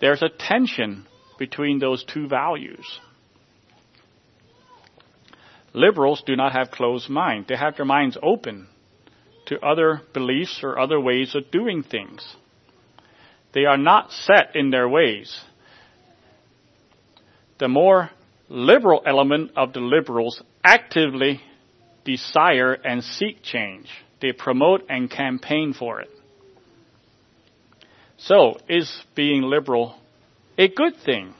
[0.00, 1.06] There's a tension
[1.38, 3.00] between those two values.
[5.72, 7.48] Liberals do not have closed minds.
[7.48, 8.66] They have their minds open
[9.50, 12.24] to other beliefs or other ways of doing things.
[13.52, 15.40] They are not set in their ways.
[17.58, 18.10] The more
[18.48, 21.40] liberal element of the liberals actively
[22.04, 23.88] desire and seek change.
[24.22, 26.10] They promote and campaign for it.
[28.18, 29.96] So, is being liberal
[30.56, 31.34] a good thing?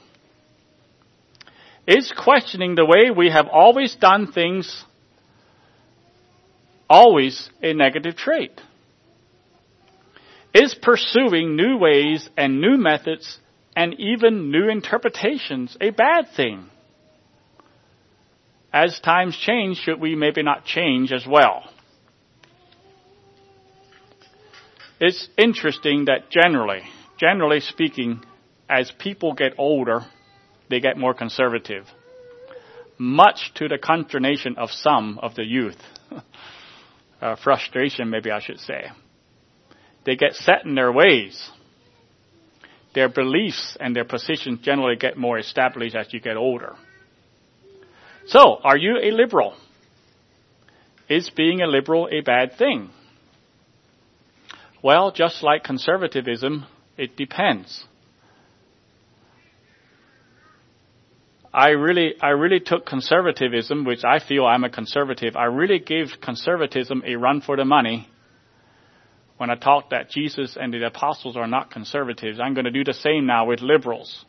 [1.86, 4.84] Is questioning the way we have always done things
[6.90, 8.60] always a negative trait?
[10.52, 13.38] Is pursuing new ways and new methods
[13.76, 16.68] and even new interpretations a bad thing?
[18.72, 21.62] As times change, should we maybe not change as well?
[25.00, 26.82] It's interesting that generally,
[27.16, 28.22] generally speaking,
[28.68, 30.00] as people get older,
[30.68, 31.86] they get more conservative.
[32.98, 35.80] Much to the consternation of some of the youth.
[37.20, 38.84] uh, frustration, maybe I should say.
[40.04, 41.50] They get set in their ways.
[42.94, 46.74] Their beliefs and their positions generally get more established as you get older.
[48.26, 49.54] So, are you a liberal?
[51.08, 52.90] Is being a liberal a bad thing?
[54.82, 56.66] Well, just like conservatism,
[56.96, 57.84] it depends.
[61.52, 65.34] I really, I really took conservatism, which I feel I'm a conservative.
[65.34, 68.08] I really gave conservatism a run for the money
[69.36, 72.38] when I talked that Jesus and the apostles are not conservatives.
[72.38, 74.24] I'm going to do the same now with liberals.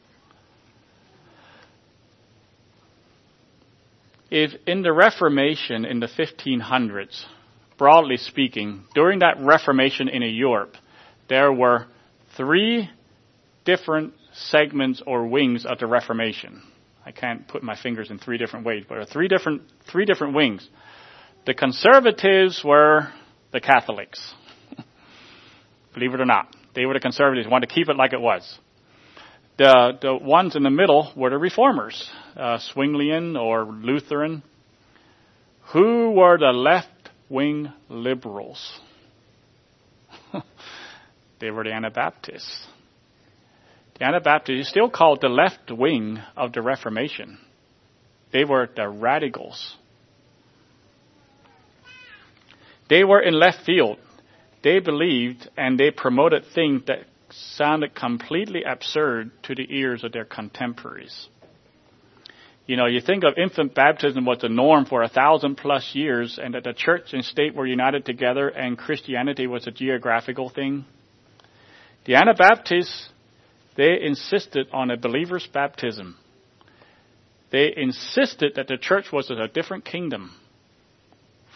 [4.32, 7.26] If in the Reformation in the 1500s,
[7.78, 10.76] broadly speaking, during that Reformation in Europe,
[11.28, 11.86] there were
[12.38, 12.90] three
[13.66, 16.64] different segments or wings of the Reformation.
[17.06, 20.68] I can't put my fingers in three different ways, but three different three different wings.
[21.46, 23.08] The conservatives were
[23.52, 24.34] the Catholics.
[25.94, 27.48] Believe it or not, they were the conservatives.
[27.48, 28.58] Wanted to keep it like it was.
[29.58, 34.44] The the ones in the middle were the reformers, uh, Zwinglian or Lutheran.
[35.74, 36.90] Who were the left
[37.30, 38.80] wing liberals?
[41.40, 42.68] they were the Anabaptists.
[44.00, 47.38] The Anabaptists is still called the left wing of the Reformation.
[48.32, 49.76] They were the radicals.
[52.90, 54.00] They were in left field.
[54.64, 60.26] They believed and they promoted things that sounded completely absurd to the ears of their
[60.26, 61.28] contemporaries.
[62.68, 66.40] You know, you think of infant baptism was the norm for a thousand plus years
[66.42, 70.86] and that the church and state were united together and Christianity was a geographical thing.
[72.06, 73.10] The Anabaptists
[73.76, 76.18] they insisted on a believer's baptism.
[77.52, 80.32] They insisted that the church was a different kingdom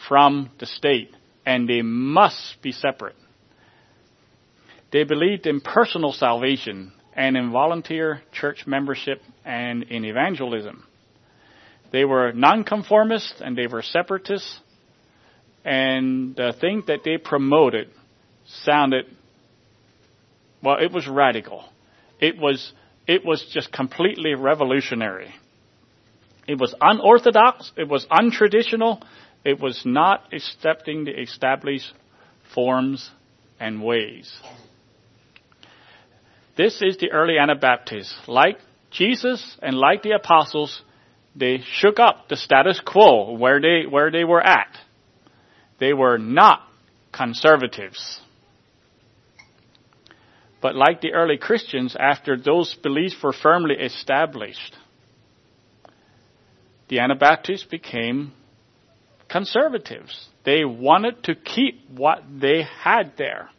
[0.07, 3.15] from the state and they must be separate.
[4.91, 10.85] They believed in personal salvation and in volunteer church membership and in evangelism.
[11.91, 14.59] They were nonconformists and they were separatists
[15.63, 17.89] and the thing that they promoted
[18.45, 19.05] sounded
[20.61, 21.63] well, it was radical.
[22.25, 22.73] It was,
[23.05, 25.31] it was just completely revolutionary.
[26.47, 27.71] It was unorthodox.
[27.77, 29.03] It was untraditional.
[29.43, 31.93] It was not accepting the established
[32.55, 33.11] forms
[33.59, 34.35] and ways.
[36.57, 38.15] This is the early Anabaptists.
[38.27, 38.57] Like
[38.89, 40.81] Jesus and like the apostles,
[41.35, 44.75] they shook up the status quo where they, where they were at.
[45.79, 46.61] They were not
[47.11, 48.19] conservatives.
[50.65, 54.75] But like the early Christians, after those beliefs were firmly established,
[56.87, 58.33] the Anabaptists became
[59.29, 60.27] conservatives.
[60.43, 63.51] They wanted to keep what they had there.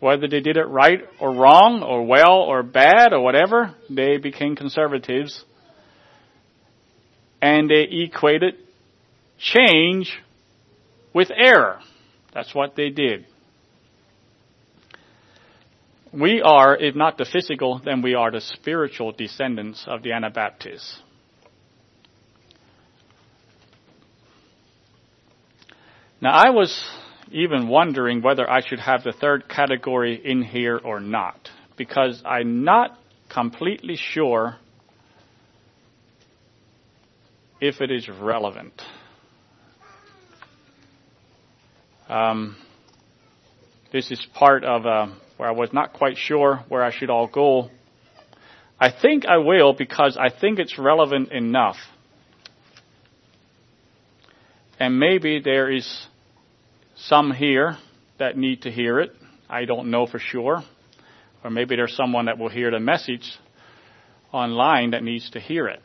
[0.00, 4.56] Whether they did it right or wrong or well or bad or whatever, they became
[4.56, 5.44] conservatives.
[7.42, 8.54] And they equated
[9.38, 10.18] change
[11.12, 11.80] with error.
[12.32, 13.26] That's what they did.
[16.14, 21.00] We are, if not the physical, then we are the spiritual descendants of the Anabaptists.
[26.20, 26.84] Now, I was
[27.32, 32.62] even wondering whether I should have the third category in here or not, because I'm
[32.62, 32.96] not
[33.28, 34.56] completely sure
[37.60, 38.80] if it is relevant.
[42.08, 42.56] Um,
[43.92, 47.26] this is part of a where I was not quite sure where I should all
[47.26, 47.70] go.
[48.78, 51.76] I think I will because I think it's relevant enough.
[54.78, 56.06] And maybe there is
[56.96, 57.78] some here
[58.18, 59.12] that need to hear it.
[59.48, 60.62] I don't know for sure.
[61.42, 63.38] Or maybe there's someone that will hear the message
[64.32, 65.80] online that needs to hear it.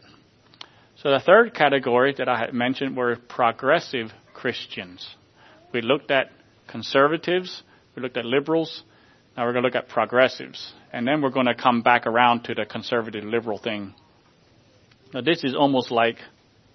[1.04, 5.08] So the third category that I had mentioned were progressive Christians.
[5.72, 6.32] We looked at
[6.68, 7.64] conservatives,
[7.95, 8.84] we looked at liberals,
[9.36, 10.74] now we're going to look at progressives.
[10.92, 13.94] And then we're going to come back around to the conservative liberal thing.
[15.14, 16.18] Now this is almost like,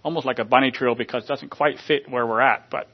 [0.02, 2.88] almost like a bunny trail because it doesn't quite fit where we're at, but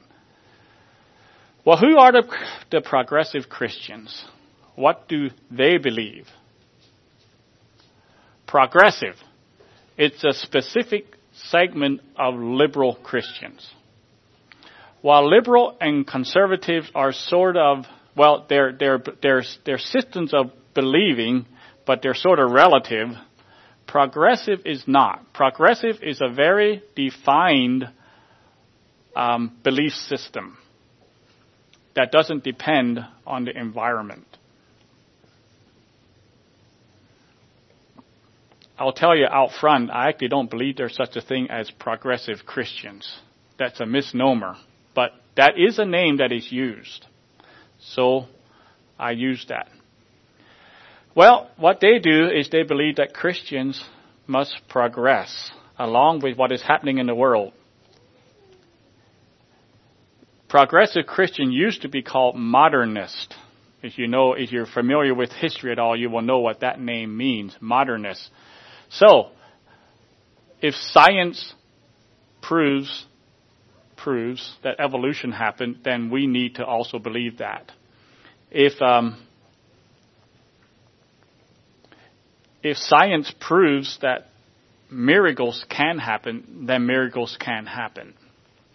[1.63, 2.23] well, who are the,
[2.71, 4.25] the progressive Christians?
[4.75, 6.27] What do they believe?
[8.47, 9.15] Progressive.
[9.95, 13.69] It's a specific segment of liberal Christians.
[15.01, 17.85] While liberal and conservatives are sort of
[18.15, 21.45] well, they're, they're, they're, they're systems of believing,
[21.85, 23.09] but they're sort of relative.
[23.87, 25.33] Progressive is not.
[25.33, 27.89] Progressive is a very defined
[29.15, 30.57] um, belief system
[31.95, 34.25] that doesn't depend on the environment.
[38.77, 42.45] I'll tell you out front, I actually don't believe there's such a thing as progressive
[42.45, 43.13] Christians.
[43.59, 44.55] That's a misnomer.
[44.95, 47.05] But that is a name that is used.
[47.81, 48.25] So
[48.97, 49.67] I use that.
[51.15, 53.83] Well, what they do is they believe that Christians
[54.27, 57.53] must progress along with what is happening in the world.
[60.47, 63.35] Progressive Christian used to be called modernist.
[63.81, 66.79] If you know, if you're familiar with history at all, you will know what that
[66.79, 68.29] name means, modernist.
[68.89, 69.29] So,
[70.61, 71.53] if science
[72.41, 73.05] proves
[74.03, 77.71] proves that evolution happened, then we need to also believe that.
[78.49, 79.21] If um,
[82.63, 84.27] if science proves that
[84.89, 88.13] miracles can happen, then miracles can happen.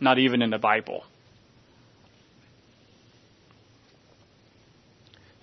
[0.01, 1.05] Not even in the Bible.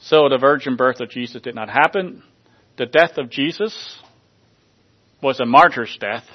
[0.02, 2.24] So the virgin birth of Jesus did not happen.
[2.78, 3.98] The death of Jesus
[5.22, 6.26] was a martyr's death,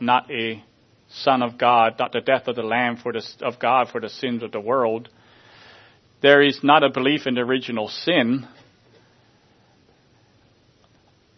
[0.00, 0.64] not a
[1.10, 4.08] son of God, not the death of the Lamb for the, of God for the
[4.08, 5.08] sins of the world.
[6.22, 8.46] There is not a belief in the original sin.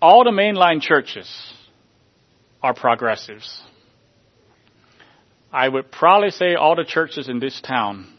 [0.00, 1.28] All the mainline churches
[2.62, 3.62] are progressives.
[5.52, 8.12] I would probably say all the churches in this town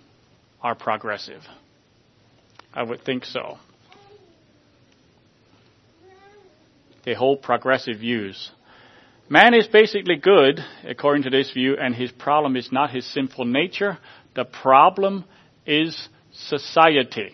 [0.61, 1.41] are progressive.
[2.73, 3.57] I would think so.
[7.05, 8.51] They hold progressive views.
[9.29, 13.45] Man is basically good, according to this view, and his problem is not his sinful
[13.45, 13.97] nature.
[14.35, 15.25] The problem
[15.65, 17.31] is society.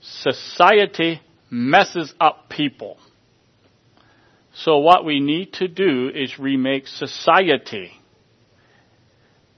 [0.00, 1.20] Society
[1.50, 2.98] messes up people.
[4.54, 7.92] So what we need to do is remake society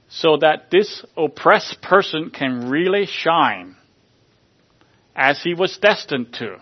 [0.08, 3.76] so that this oppressed person can really shine
[5.14, 6.56] as he was destined to.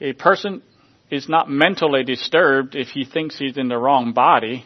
[0.00, 0.62] A person
[1.10, 4.64] is not mentally disturbed if he thinks he's in the wrong body,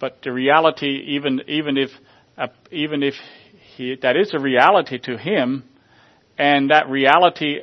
[0.00, 1.90] but the reality, even even if
[2.36, 3.14] uh, even if
[3.76, 5.64] he, that is a reality to him,
[6.36, 7.60] and that reality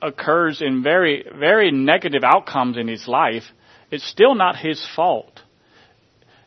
[0.00, 3.42] occurs in very, very negative outcomes in his life,
[3.90, 5.40] it's still not his fault.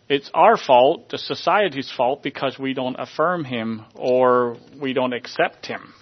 [0.09, 5.65] It's our fault, the society's fault, because we don't affirm him or we don't accept
[5.65, 5.93] him.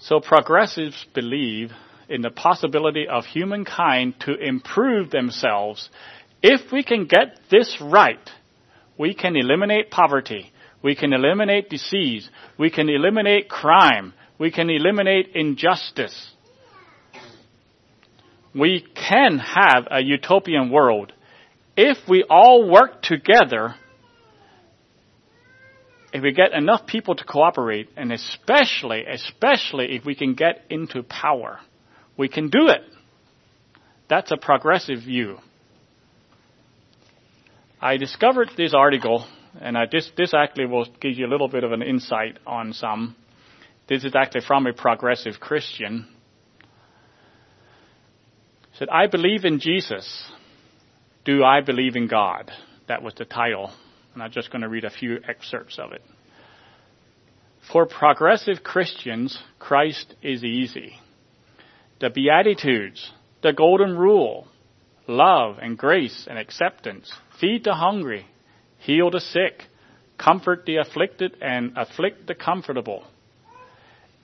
[0.00, 1.72] So progressives believe
[2.08, 5.88] in the possibility of humankind to improve themselves.
[6.42, 8.28] If we can get this right,
[8.98, 12.28] we can eliminate poverty, we can eliminate disease.
[12.58, 14.14] We can eliminate crime.
[14.38, 16.30] We can eliminate injustice.
[18.54, 21.12] We can have a utopian world
[21.76, 23.74] if we all work together,
[26.12, 31.02] if we get enough people to cooperate, and especially, especially if we can get into
[31.02, 31.60] power.
[32.16, 32.82] We can do it.
[34.08, 35.38] That's a progressive view.
[37.80, 39.26] I discovered this article
[39.58, 42.72] and I, this, this actually will give you a little bit of an insight on
[42.72, 43.16] some.
[43.88, 46.06] This is actually from a progressive Christian.
[48.72, 50.30] He said, I believe in Jesus.
[51.24, 52.50] Do I believe in God?
[52.88, 53.72] That was the title.
[54.14, 56.02] And I'm just going to read a few excerpts of it.
[57.72, 60.94] For progressive Christians, Christ is easy.
[62.00, 63.10] The Beatitudes,
[63.42, 64.48] the Golden Rule,
[65.06, 68.26] love and grace and acceptance, feed the hungry,
[68.78, 69.64] heal the sick,
[70.18, 73.04] comfort the afflicted, and afflict the comfortable.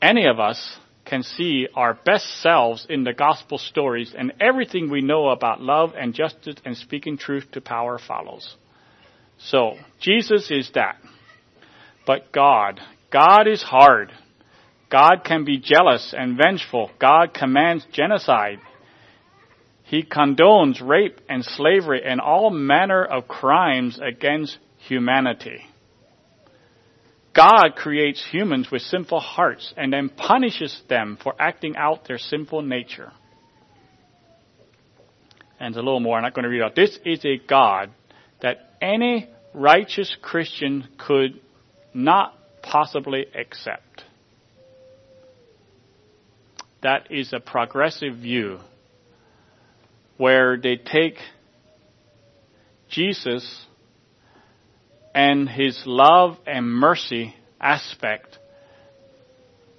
[0.01, 5.01] Any of us can see our best selves in the gospel stories, and everything we
[5.01, 8.57] know about love and justice and speaking truth to power follows.
[9.39, 10.97] So, Jesus is that.
[12.07, 12.81] But God,
[13.13, 14.13] God is hard.
[14.91, 16.91] God can be jealous and vengeful.
[17.01, 18.59] God commands genocide.
[19.85, 25.61] He condones rape and slavery and all manner of crimes against humanity.
[27.35, 32.63] God creates humans with sinful hearts and then punishes them for acting out their sinful
[32.63, 33.13] nature.
[35.61, 36.75] And a little more, I'm not going to read out.
[36.75, 37.91] This is a God
[38.43, 41.41] that any righteous Christian could
[41.95, 44.03] not possibly accept.
[46.83, 48.61] That is a progressive view
[50.19, 51.17] where they take
[52.89, 53.67] Jesus
[55.15, 58.39] and his love and mercy aspect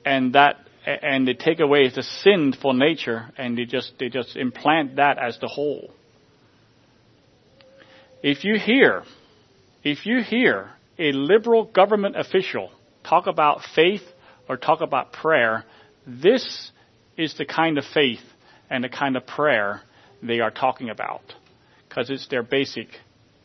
[0.04, 4.96] and that and they take away the sinful nature and they just they just implant
[4.96, 5.92] that as the whole.
[8.24, 9.04] If you hear
[9.84, 12.72] if you hear a liberal government official
[13.04, 14.02] talk about faith
[14.50, 15.64] or talk about prayer,
[16.06, 16.72] this
[17.16, 18.24] is the kind of faith
[18.70, 19.82] and the kind of prayer
[20.22, 21.22] they are talking about
[21.88, 22.88] because it's their basic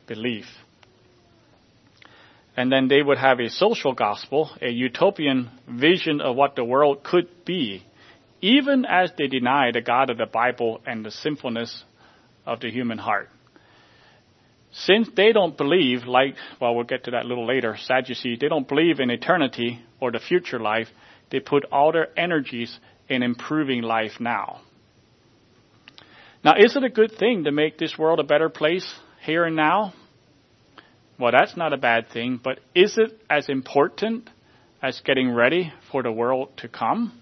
[0.07, 0.47] belief.
[2.57, 7.03] And then they would have a social gospel, a utopian vision of what the world
[7.03, 7.83] could be,
[8.41, 11.85] even as they deny the God of the Bible and the sinfulness
[12.45, 13.29] of the human heart.
[14.73, 18.49] Since they don't believe, like, well, we'll get to that a little later, Sadducees, they
[18.49, 20.89] don't believe in eternity or the future life,
[21.31, 24.62] they put all their energies in improving life now.
[26.43, 28.91] Now, is it a good thing to make this world a better place
[29.25, 29.93] here and now?
[31.18, 34.29] Well, that's not a bad thing, but is it as important
[34.83, 37.20] as getting ready for the world to come?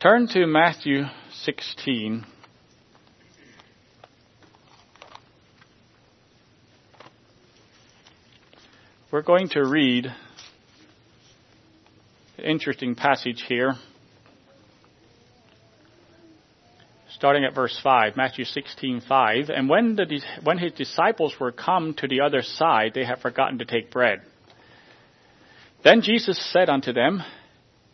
[0.00, 1.04] Turn to Matthew
[1.42, 2.26] 16.
[9.16, 10.12] We're going to read
[12.36, 13.72] an interesting passage here.
[17.08, 22.06] starting at verse 5, Matthew 16:5, and when the when his disciples were come to
[22.06, 24.20] the other side, they had forgotten to take bread.
[25.82, 27.22] Then Jesus said unto them,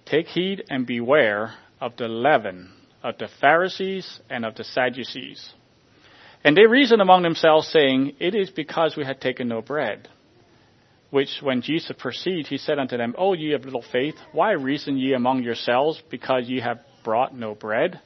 [0.06, 5.52] Take heed and beware of the leaven of the Pharisees and of the Sadducees.
[6.42, 10.08] And they reasoned among themselves, saying, It is because we had taken no bread.
[11.12, 14.96] Which when Jesus perceived, he said unto them, O ye of little faith, why reason
[14.96, 18.00] ye among yourselves, because ye have brought no bread?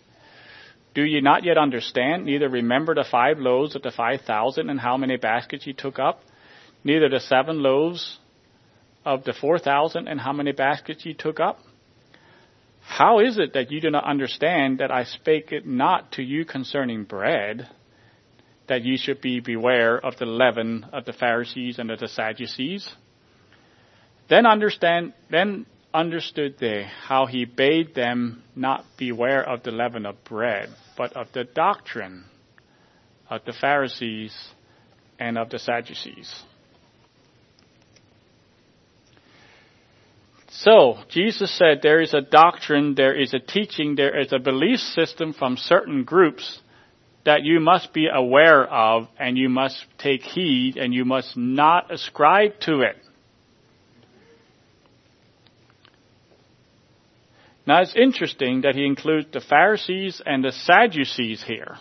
[0.93, 4.81] Do ye not yet understand, neither remember the five loaves of the five thousand and
[4.81, 6.21] how many baskets ye took up,
[6.83, 8.19] neither the seven loaves
[9.05, 11.61] of the four thousand and how many baskets ye took up?
[12.81, 16.45] How is it that ye do not understand that I spake it not to you
[16.45, 17.69] concerning bread,
[18.69, 22.89] that ye should be beware of the leaven of the Pharisees and of the Sadducees?
[24.29, 30.23] Then understand, then understood they how he bade them not beware of the leaven of
[30.25, 32.25] bread, but of the doctrine
[33.31, 34.37] of the Pharisees
[35.19, 36.43] and of the Sadducees.
[40.49, 44.81] So, Jesus said there is a doctrine, there is a teaching, there is a belief
[44.81, 46.61] system from certain groups
[47.27, 51.93] that you must be aware of and you must take heed and you must not
[51.93, 52.97] ascribe to it.
[57.67, 61.77] Now it's interesting that he includes the Pharisees and the Sadducees here.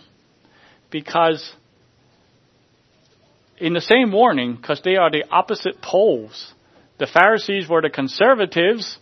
[0.90, 1.52] Because
[3.58, 6.52] in the same warning, because they are the opposite poles,
[6.98, 8.98] the Pharisees were the conservatives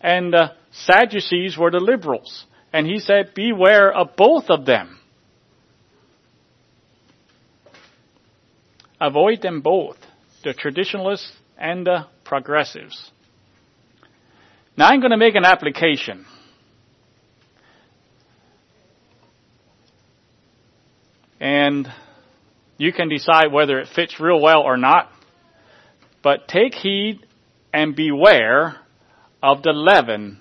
[0.00, 2.46] and the Sadducees were the liberals.
[2.72, 4.98] And he said, beware of both of them.
[9.04, 9.98] Avoid them both,
[10.44, 13.10] the traditionalists and the progressives.
[14.78, 16.24] Now I'm going to make an application.
[21.38, 21.86] And
[22.78, 25.10] you can decide whether it fits real well or not.
[26.22, 27.26] But take heed
[27.74, 28.76] and beware
[29.42, 30.40] of the leaven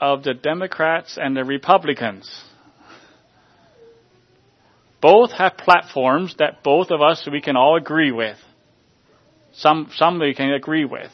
[0.00, 2.44] of the Democrats and the Republicans.
[5.00, 8.36] Both have platforms that both of us we can all agree with.
[9.52, 11.10] Some some we can agree with.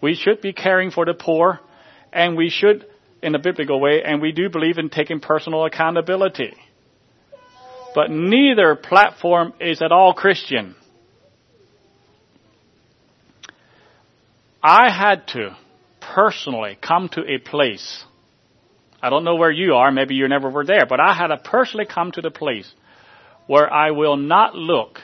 [0.00, 1.60] We should be caring for the poor,
[2.12, 2.86] and we should,
[3.22, 6.54] in a biblical way, and we do believe in taking personal accountability.
[7.94, 10.76] But neither platform is at all Christian.
[14.62, 15.56] I had to
[16.00, 18.04] personally come to a place.
[19.00, 21.38] I don't know where you are, maybe you never were there, but I had to
[21.38, 22.72] personally come to the place
[23.46, 24.98] where I will not look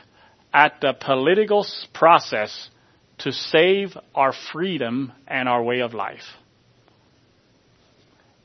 [0.52, 2.70] at the political process
[3.18, 6.24] to save our freedom and our way of life.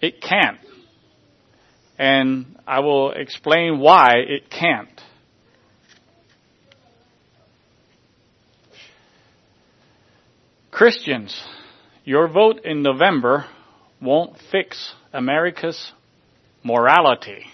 [0.02, 0.60] It can't.
[1.98, 5.02] And I will explain why it can't.
[10.70, 11.36] Christians,
[12.06, 13.45] your vote in November
[14.00, 15.91] won't fix America's
[16.64, 17.45] morality.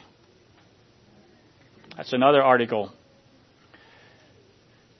[1.95, 2.91] That's another article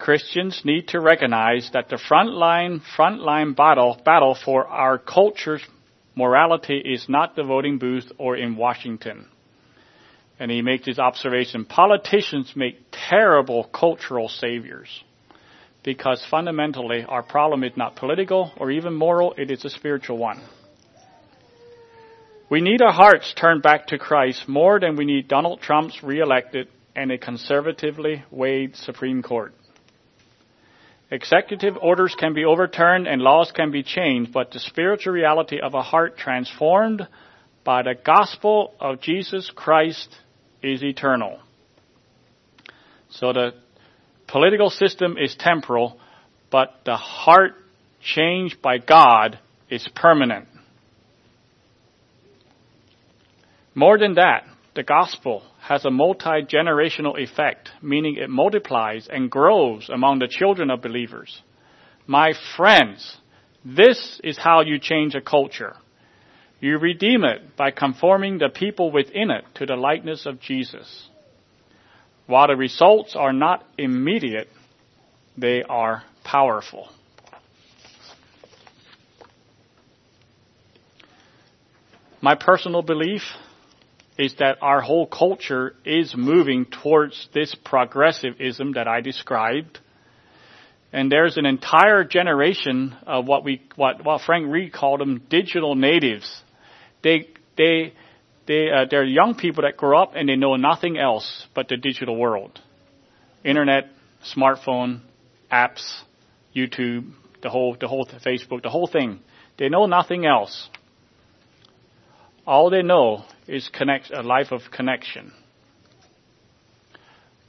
[0.04, 5.66] Christians need to recognize that the frontline frontline battle battle for our culture's
[6.14, 9.28] morality is not the voting booth or in Washington.
[10.40, 14.90] And he makes his observation politicians make terrible cultural saviors
[15.86, 20.42] because fundamentally our problem is not political or even moral, it is a spiritual one.
[22.50, 26.68] We need our hearts turned back to Christ more than we need Donald Trump's reelected
[26.96, 29.54] and a conservatively weighed Supreme Court.
[31.12, 35.74] Executive orders can be overturned and laws can be changed, but the spiritual reality of
[35.74, 37.08] a heart transformed
[37.64, 40.10] by the gospel of Jesus Christ
[40.62, 41.40] is eternal.
[43.10, 43.52] So the
[44.28, 46.00] political system is temporal,
[46.52, 47.54] but the heart
[48.02, 49.40] changed by God
[49.70, 50.48] is permanent.
[53.76, 54.46] More than that,
[54.76, 60.82] the gospel has a multi-generational effect, meaning it multiplies and grows among the children of
[60.82, 61.42] believers.
[62.08, 63.18] My friends,
[63.64, 65.76] this is how you change a culture.
[66.60, 71.10] You redeem it by conforming the people within it to the likeness of Jesus.
[72.26, 74.48] While the results are not immediate,
[75.38, 76.90] they are powerful.
[82.22, 83.24] My personal belief
[84.18, 89.80] is that our whole culture is moving towards this progressivism that I described.
[90.92, 95.74] And there's an entire generation of what we, what, what Frank Reed called them digital
[95.74, 96.44] natives.
[97.02, 97.94] They, they,
[98.46, 101.78] they, uh, they're young people that grow up and they know nothing else but the
[101.78, 102.60] digital world.
[103.44, 103.90] Internet,
[104.36, 105.02] smartphone,
[105.52, 106.02] apps,
[106.56, 107.12] YouTube,
[107.42, 109.20] the whole, the whole Facebook, the whole thing.
[109.58, 110.70] They know nothing else.
[112.46, 115.32] All they know is connect, a life of connection.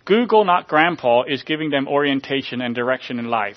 [0.04, 3.56] Google, not grandpa, is giving them orientation and direction in life.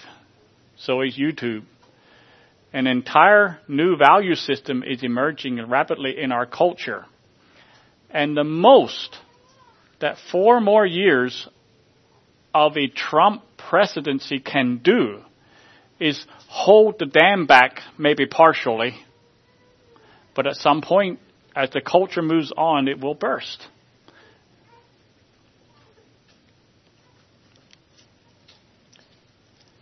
[0.77, 1.63] So is YouTube.
[2.73, 7.05] An entire new value system is emerging rapidly in our culture.
[8.09, 9.17] And the most
[9.99, 11.47] that four more years
[12.53, 15.21] of a Trump presidency can do
[15.99, 18.95] is hold the dam back, maybe partially,
[20.35, 21.19] but at some point
[21.57, 23.65] as the culture moves on, it will burst.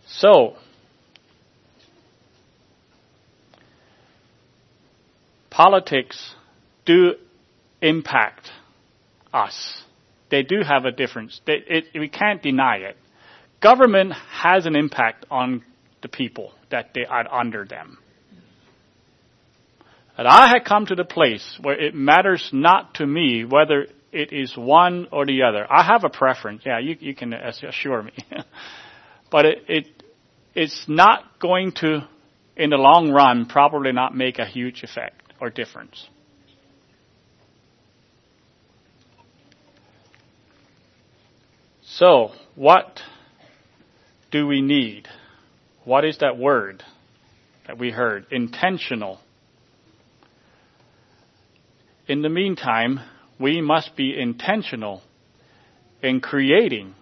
[0.08, 0.56] So,
[5.50, 6.34] politics
[6.86, 7.16] do
[7.82, 8.48] impact
[9.34, 9.82] us.
[10.30, 11.42] They do have a difference.
[11.46, 12.96] They, it, we can't deny it.
[13.60, 15.62] Government has an impact on
[16.00, 17.98] the people that they are under them.
[20.18, 24.32] And I had come to the place where it matters not to me whether it
[24.32, 25.66] is one or the other.
[25.70, 26.62] I have a preference.
[26.64, 28.12] Yeah, you, you can assure me.
[29.30, 30.02] but it, it,
[30.54, 32.08] it's not going to,
[32.56, 36.08] in the long run, probably not make a huge effect or difference.
[41.82, 43.00] So, what
[44.30, 45.08] do we need?
[45.84, 46.82] What is that word
[47.66, 48.26] that we heard?
[48.30, 49.20] Intentional
[52.06, 53.00] in the meantime,
[53.38, 55.02] we must be intentional
[56.02, 56.94] in creating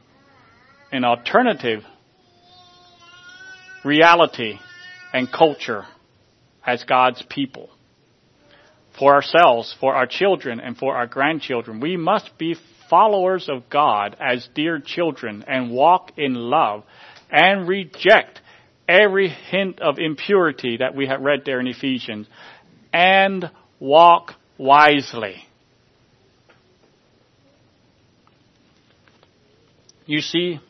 [0.91, 1.83] an alternative
[3.85, 4.55] reality
[5.13, 5.85] and culture
[6.67, 7.69] as God's people.
[8.99, 11.81] For ourselves, for our children, and for our grandchildren.
[11.81, 12.57] We must be
[12.89, 16.85] followers of God as dear children and walk in love
[17.31, 18.41] and reject
[18.89, 22.29] every hint of impurity that we have read there in Ephesians
[22.93, 23.51] and
[23.81, 25.45] walk wisely.
[30.07, 30.61] You see,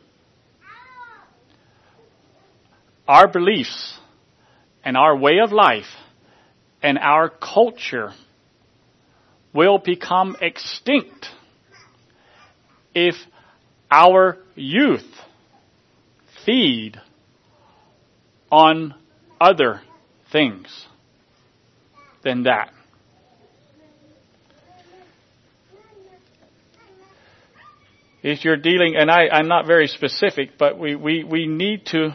[3.09, 3.99] our beliefs
[4.85, 5.93] and our way of life
[6.83, 8.13] and our culture
[9.53, 11.29] will become extinct
[12.95, 13.15] if
[13.91, 15.07] our youth
[16.45, 17.01] feed
[18.51, 18.95] on
[19.41, 19.81] other
[20.31, 20.87] things
[22.23, 22.74] than that.
[28.25, 32.15] Is you're dealing, and I, I'm not very specific, but we, we, we need to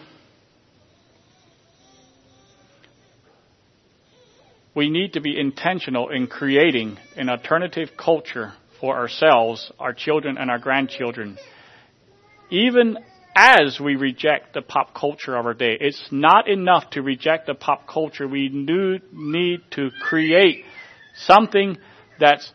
[4.74, 10.50] we need to be intentional in creating an alternative culture for ourselves, our children, and
[10.50, 11.38] our grandchildren.
[12.50, 12.98] Even
[13.36, 17.54] as we reject the pop culture of our day, it's not enough to reject the
[17.54, 18.28] pop culture.
[18.28, 20.64] We do need to create
[21.16, 21.78] something
[22.20, 22.52] that's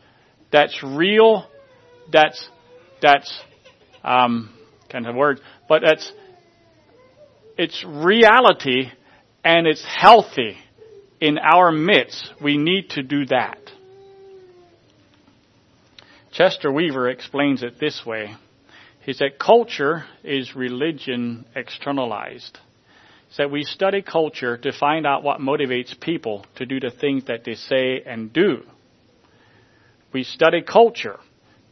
[0.51, 1.47] that's real,
[2.11, 2.49] that's
[3.05, 3.33] that's
[4.03, 4.51] um,
[4.91, 6.13] kind of word, but it's
[7.57, 8.91] it's reality
[9.45, 10.57] and it's healthy
[11.21, 12.33] in our midst.
[12.43, 13.59] We need to do that.
[16.33, 18.35] Chester Weaver explains it this way.
[19.03, 22.59] He said culture is religion externalized.
[23.29, 27.25] He said we study culture to find out what motivates people to do the things
[27.27, 28.63] that they say and do.
[30.13, 31.19] We study culture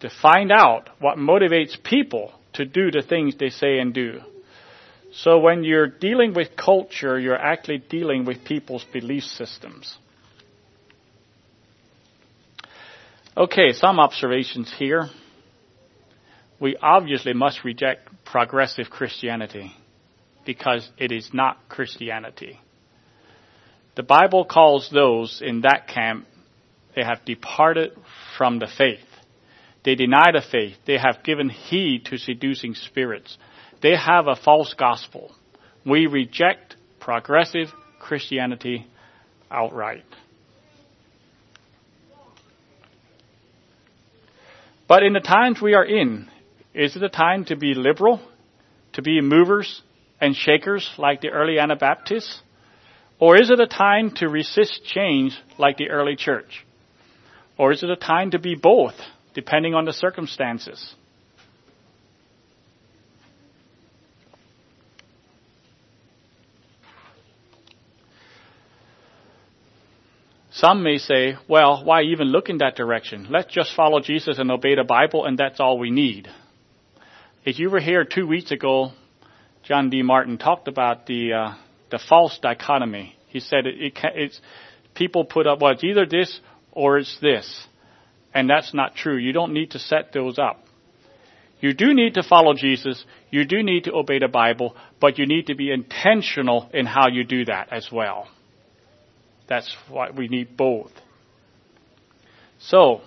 [0.03, 4.20] to find out what motivates people to do the things they say and do.
[5.14, 9.96] So when you're dealing with culture, you're actually dealing with people's belief systems.
[13.36, 15.09] Okay, some observations here.
[16.61, 19.72] We obviously must reject progressive Christianity
[20.44, 22.59] because it is not Christianity.
[23.94, 26.26] The Bible calls those in that camp,
[26.96, 27.92] they have departed
[28.36, 29.00] from the faith.
[29.85, 30.76] They deny the faith.
[30.87, 33.37] They have given heed to seducing spirits.
[33.83, 35.33] They have a false gospel.
[35.85, 37.68] We reject progressive
[37.99, 38.87] Christianity
[39.51, 40.05] outright.
[44.87, 46.28] But in the times we are in,
[46.74, 48.20] is it a time to be liberal,
[48.93, 49.83] to be movers
[50.20, 52.41] and shakers like the early Anabaptists?
[53.18, 56.64] Or is it a time to resist change like the early church?
[57.57, 58.95] Or is it a time to be both,
[59.35, 60.95] depending on the circumstances?
[70.62, 73.26] Some may say, well, why even look in that direction?
[73.30, 76.28] Let's just follow Jesus and obey the Bible, and that's all we need.
[77.45, 78.93] If you were here two weeks ago,
[79.64, 80.03] John D.
[80.03, 81.55] Martin talked about the uh,
[81.91, 83.16] the false dichotomy.
[83.26, 84.41] He said it, it it's
[84.95, 87.66] people put up well, it's either this or it's this,
[88.35, 89.16] and that's not true.
[89.16, 90.64] You don't need to set those up.
[91.61, 93.05] You do need to follow Jesus.
[93.30, 97.09] You do need to obey the Bible, but you need to be intentional in how
[97.09, 98.26] you do that as well.
[99.49, 100.91] That's why we need both.
[102.59, 103.03] So,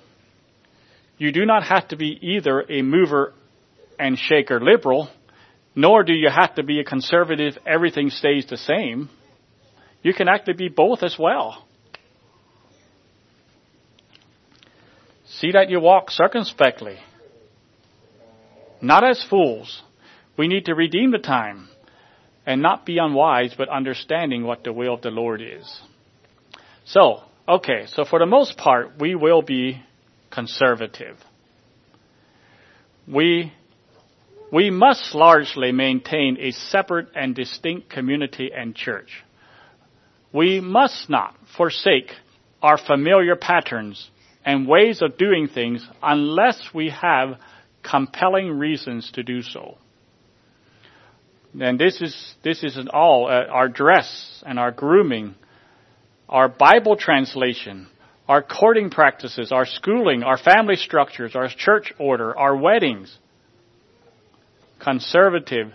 [1.17, 3.33] you do not have to be either a mover
[3.99, 5.09] and shaker liberal,
[5.75, 9.09] nor do you have to be a conservative, everything stays the same.
[10.01, 11.64] You can actually be both as well.
[15.35, 16.97] See that you walk circumspectly,
[18.81, 19.83] not as fools.
[20.37, 21.67] We need to redeem the time
[22.45, 25.81] and not be unwise, but understanding what the will of the Lord is.
[26.85, 29.81] So, okay, so for the most part, we will be
[30.31, 31.17] conservative.
[33.05, 33.51] We,
[34.53, 39.23] we must largely maintain a separate and distinct community and church.
[40.31, 42.11] We must not forsake
[42.61, 44.09] our familiar patterns
[44.45, 47.39] and ways of doing things unless we have
[47.83, 49.77] compelling reasons to do so.
[51.59, 55.35] And this is, this is all, uh, our dress and our grooming
[56.27, 57.87] our Bible translation,
[58.27, 63.15] our courting practices, our schooling, our family structures, our church order, our weddings.
[64.79, 65.71] Conservative.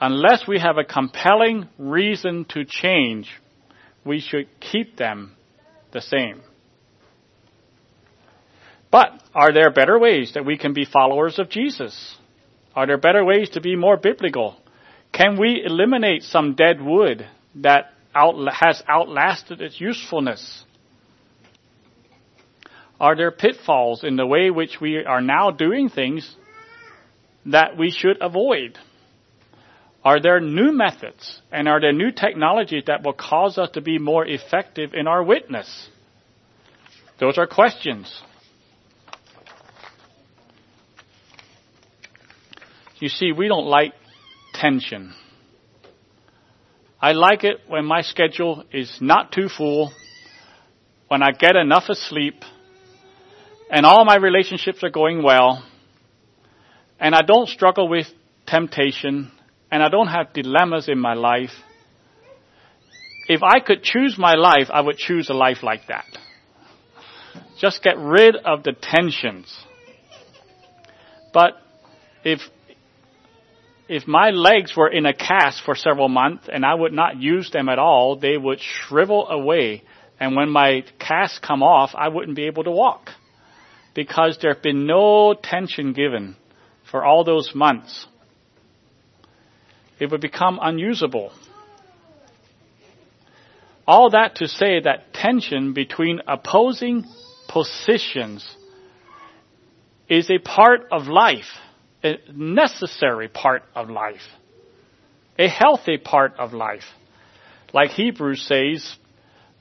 [0.00, 3.28] Unless we have a compelling reason to change,
[4.04, 5.34] we should keep them
[5.92, 6.42] the same.
[8.90, 12.16] But are there better ways that we can be followers of Jesus?
[12.74, 14.56] Are there better ways to be more biblical?
[15.12, 17.26] Can we eliminate some dead wood
[17.56, 20.64] that out, has outlasted its usefulness?
[23.00, 26.36] Are there pitfalls in the way which we are now doing things
[27.46, 28.78] that we should avoid?
[30.04, 33.98] Are there new methods and are there new technologies that will cause us to be
[33.98, 35.88] more effective in our witness?
[37.18, 38.22] Those are questions.
[42.98, 43.92] You see, we don't like
[44.54, 45.12] tension.
[47.00, 49.92] I like it when my schedule is not too full,
[51.08, 52.42] when I get enough of sleep,
[53.70, 55.62] and all my relationships are going well,
[56.98, 58.06] and I don't struggle with
[58.46, 59.30] temptation,
[59.70, 61.52] and I don't have dilemmas in my life.
[63.28, 66.06] If I could choose my life, I would choose a life like that.
[67.60, 69.54] Just get rid of the tensions.
[71.34, 71.52] But
[72.24, 72.40] if
[73.88, 77.50] if my legs were in a cast for several months and I would not use
[77.50, 79.82] them at all, they would shrivel away.
[80.18, 83.10] And when my cast come off, I wouldn't be able to walk
[83.94, 86.36] because there had been no tension given
[86.90, 88.06] for all those months.
[89.98, 91.32] It would become unusable.
[93.86, 97.04] All that to say that tension between opposing
[97.48, 98.46] positions
[100.08, 101.46] is a part of life
[102.06, 104.26] a necessary part of life,
[105.38, 106.84] a healthy part of life.
[107.72, 108.96] Like Hebrews says,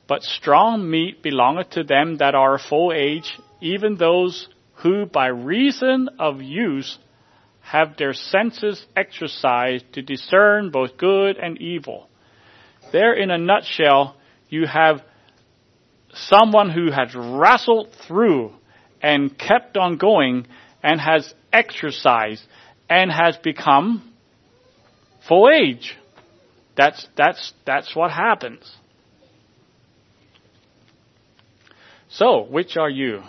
[0.07, 4.47] but strong meat belongeth to them that are full age, even those
[4.83, 6.97] who by reason of use
[7.61, 12.07] have their senses exercised to discern both good and evil.
[12.91, 14.15] There in a nutshell,
[14.49, 15.01] you have
[16.13, 18.53] someone who has wrestled through
[19.01, 20.45] and kept on going
[20.85, 22.43] and has exercised
[22.87, 24.13] and has become
[25.27, 25.97] full age.
[26.77, 28.71] That's, that's, that's what happens.
[32.07, 33.23] So, which are you?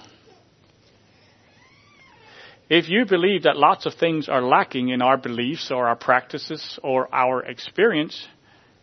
[2.69, 6.79] If you believe that lots of things are lacking in our beliefs or our practices
[6.83, 8.27] or our experience,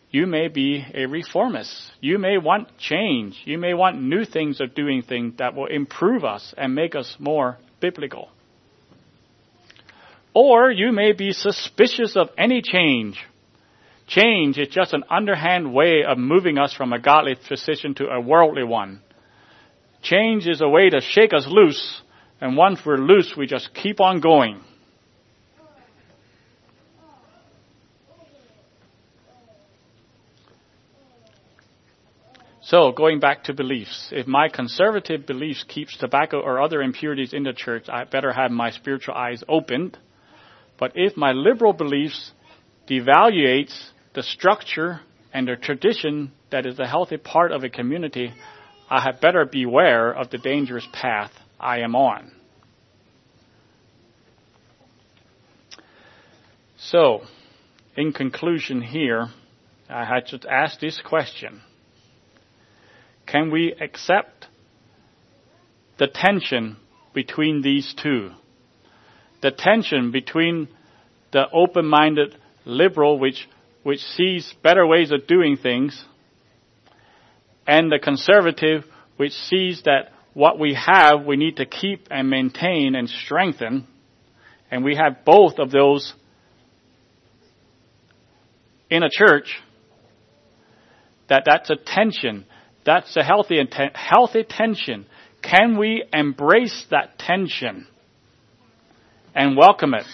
[0.09, 1.91] you may be a reformist.
[2.01, 3.39] You may want change.
[3.45, 7.15] You may want new things of doing things that will improve us and make us
[7.19, 8.29] more biblical.
[10.33, 13.23] Or you may be suspicious of any change.
[14.07, 18.19] Change is just an underhand way of moving us from a godly position to a
[18.19, 19.01] worldly one.
[20.01, 22.01] Change is a way to shake us loose,
[22.41, 24.59] and once we're loose, we just keep on going.
[32.61, 37.43] So, going back to beliefs, if my conservative beliefs keeps tobacco or other impurities in
[37.43, 39.97] the church, I better have my spiritual eyes opened
[40.83, 42.33] but if my liberal beliefs
[42.89, 43.73] devaluates
[44.15, 44.99] the structure
[45.33, 48.33] and the tradition that is a healthy part of a community,
[48.89, 52.33] I had better beware of the dangerous path I am on.
[56.75, 57.21] So,
[57.95, 59.29] in conclusion here,
[59.89, 61.61] I had to ask this question.
[63.25, 64.47] Can we accept
[65.97, 66.75] the tension
[67.13, 68.31] between these two?
[69.43, 70.69] The tension between
[71.33, 73.45] the open-minded liberal, which,
[73.83, 76.01] which sees better ways of doing things,
[77.67, 78.85] and the conservative,
[79.17, 83.85] which sees that what we have we need to keep and maintain and strengthen,
[84.71, 86.13] and we have both of those
[88.89, 89.59] in a church,
[91.27, 92.45] that that's a tension.
[92.85, 93.59] That's a healthy,
[93.93, 95.05] healthy tension.
[95.41, 97.87] Can we embrace that tension
[99.35, 100.05] and welcome it?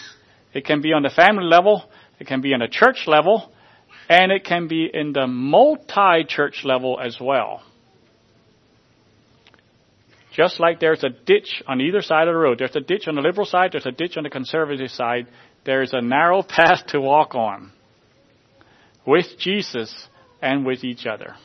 [0.53, 1.83] It can be on the family level,
[2.19, 3.51] it can be on a church level,
[4.09, 7.61] and it can be in the multi-church level as well.
[10.35, 12.59] Just like there's a ditch on either side of the road.
[12.59, 15.27] There's a ditch on the liberal side, there's a ditch on the conservative side.
[15.65, 17.71] There's a narrow path to walk on
[19.05, 19.93] with Jesus
[20.41, 21.35] and with each other.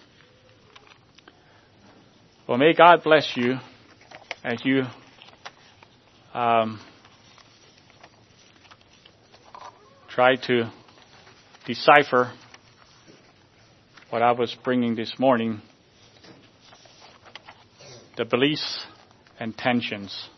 [2.47, 3.57] Well, may God bless you
[4.45, 4.83] as you
[6.35, 6.79] um,
[10.15, 10.71] try to
[11.67, 12.33] decipher
[14.11, 15.61] what I was bringing this morning
[18.17, 18.87] the beliefs
[19.41, 20.29] and tensions.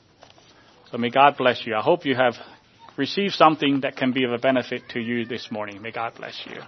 [0.90, 1.74] So may God bless you.
[1.74, 2.36] I hope you have
[2.96, 5.82] received something that can be of a benefit to you this morning.
[5.82, 6.62] May God bless you.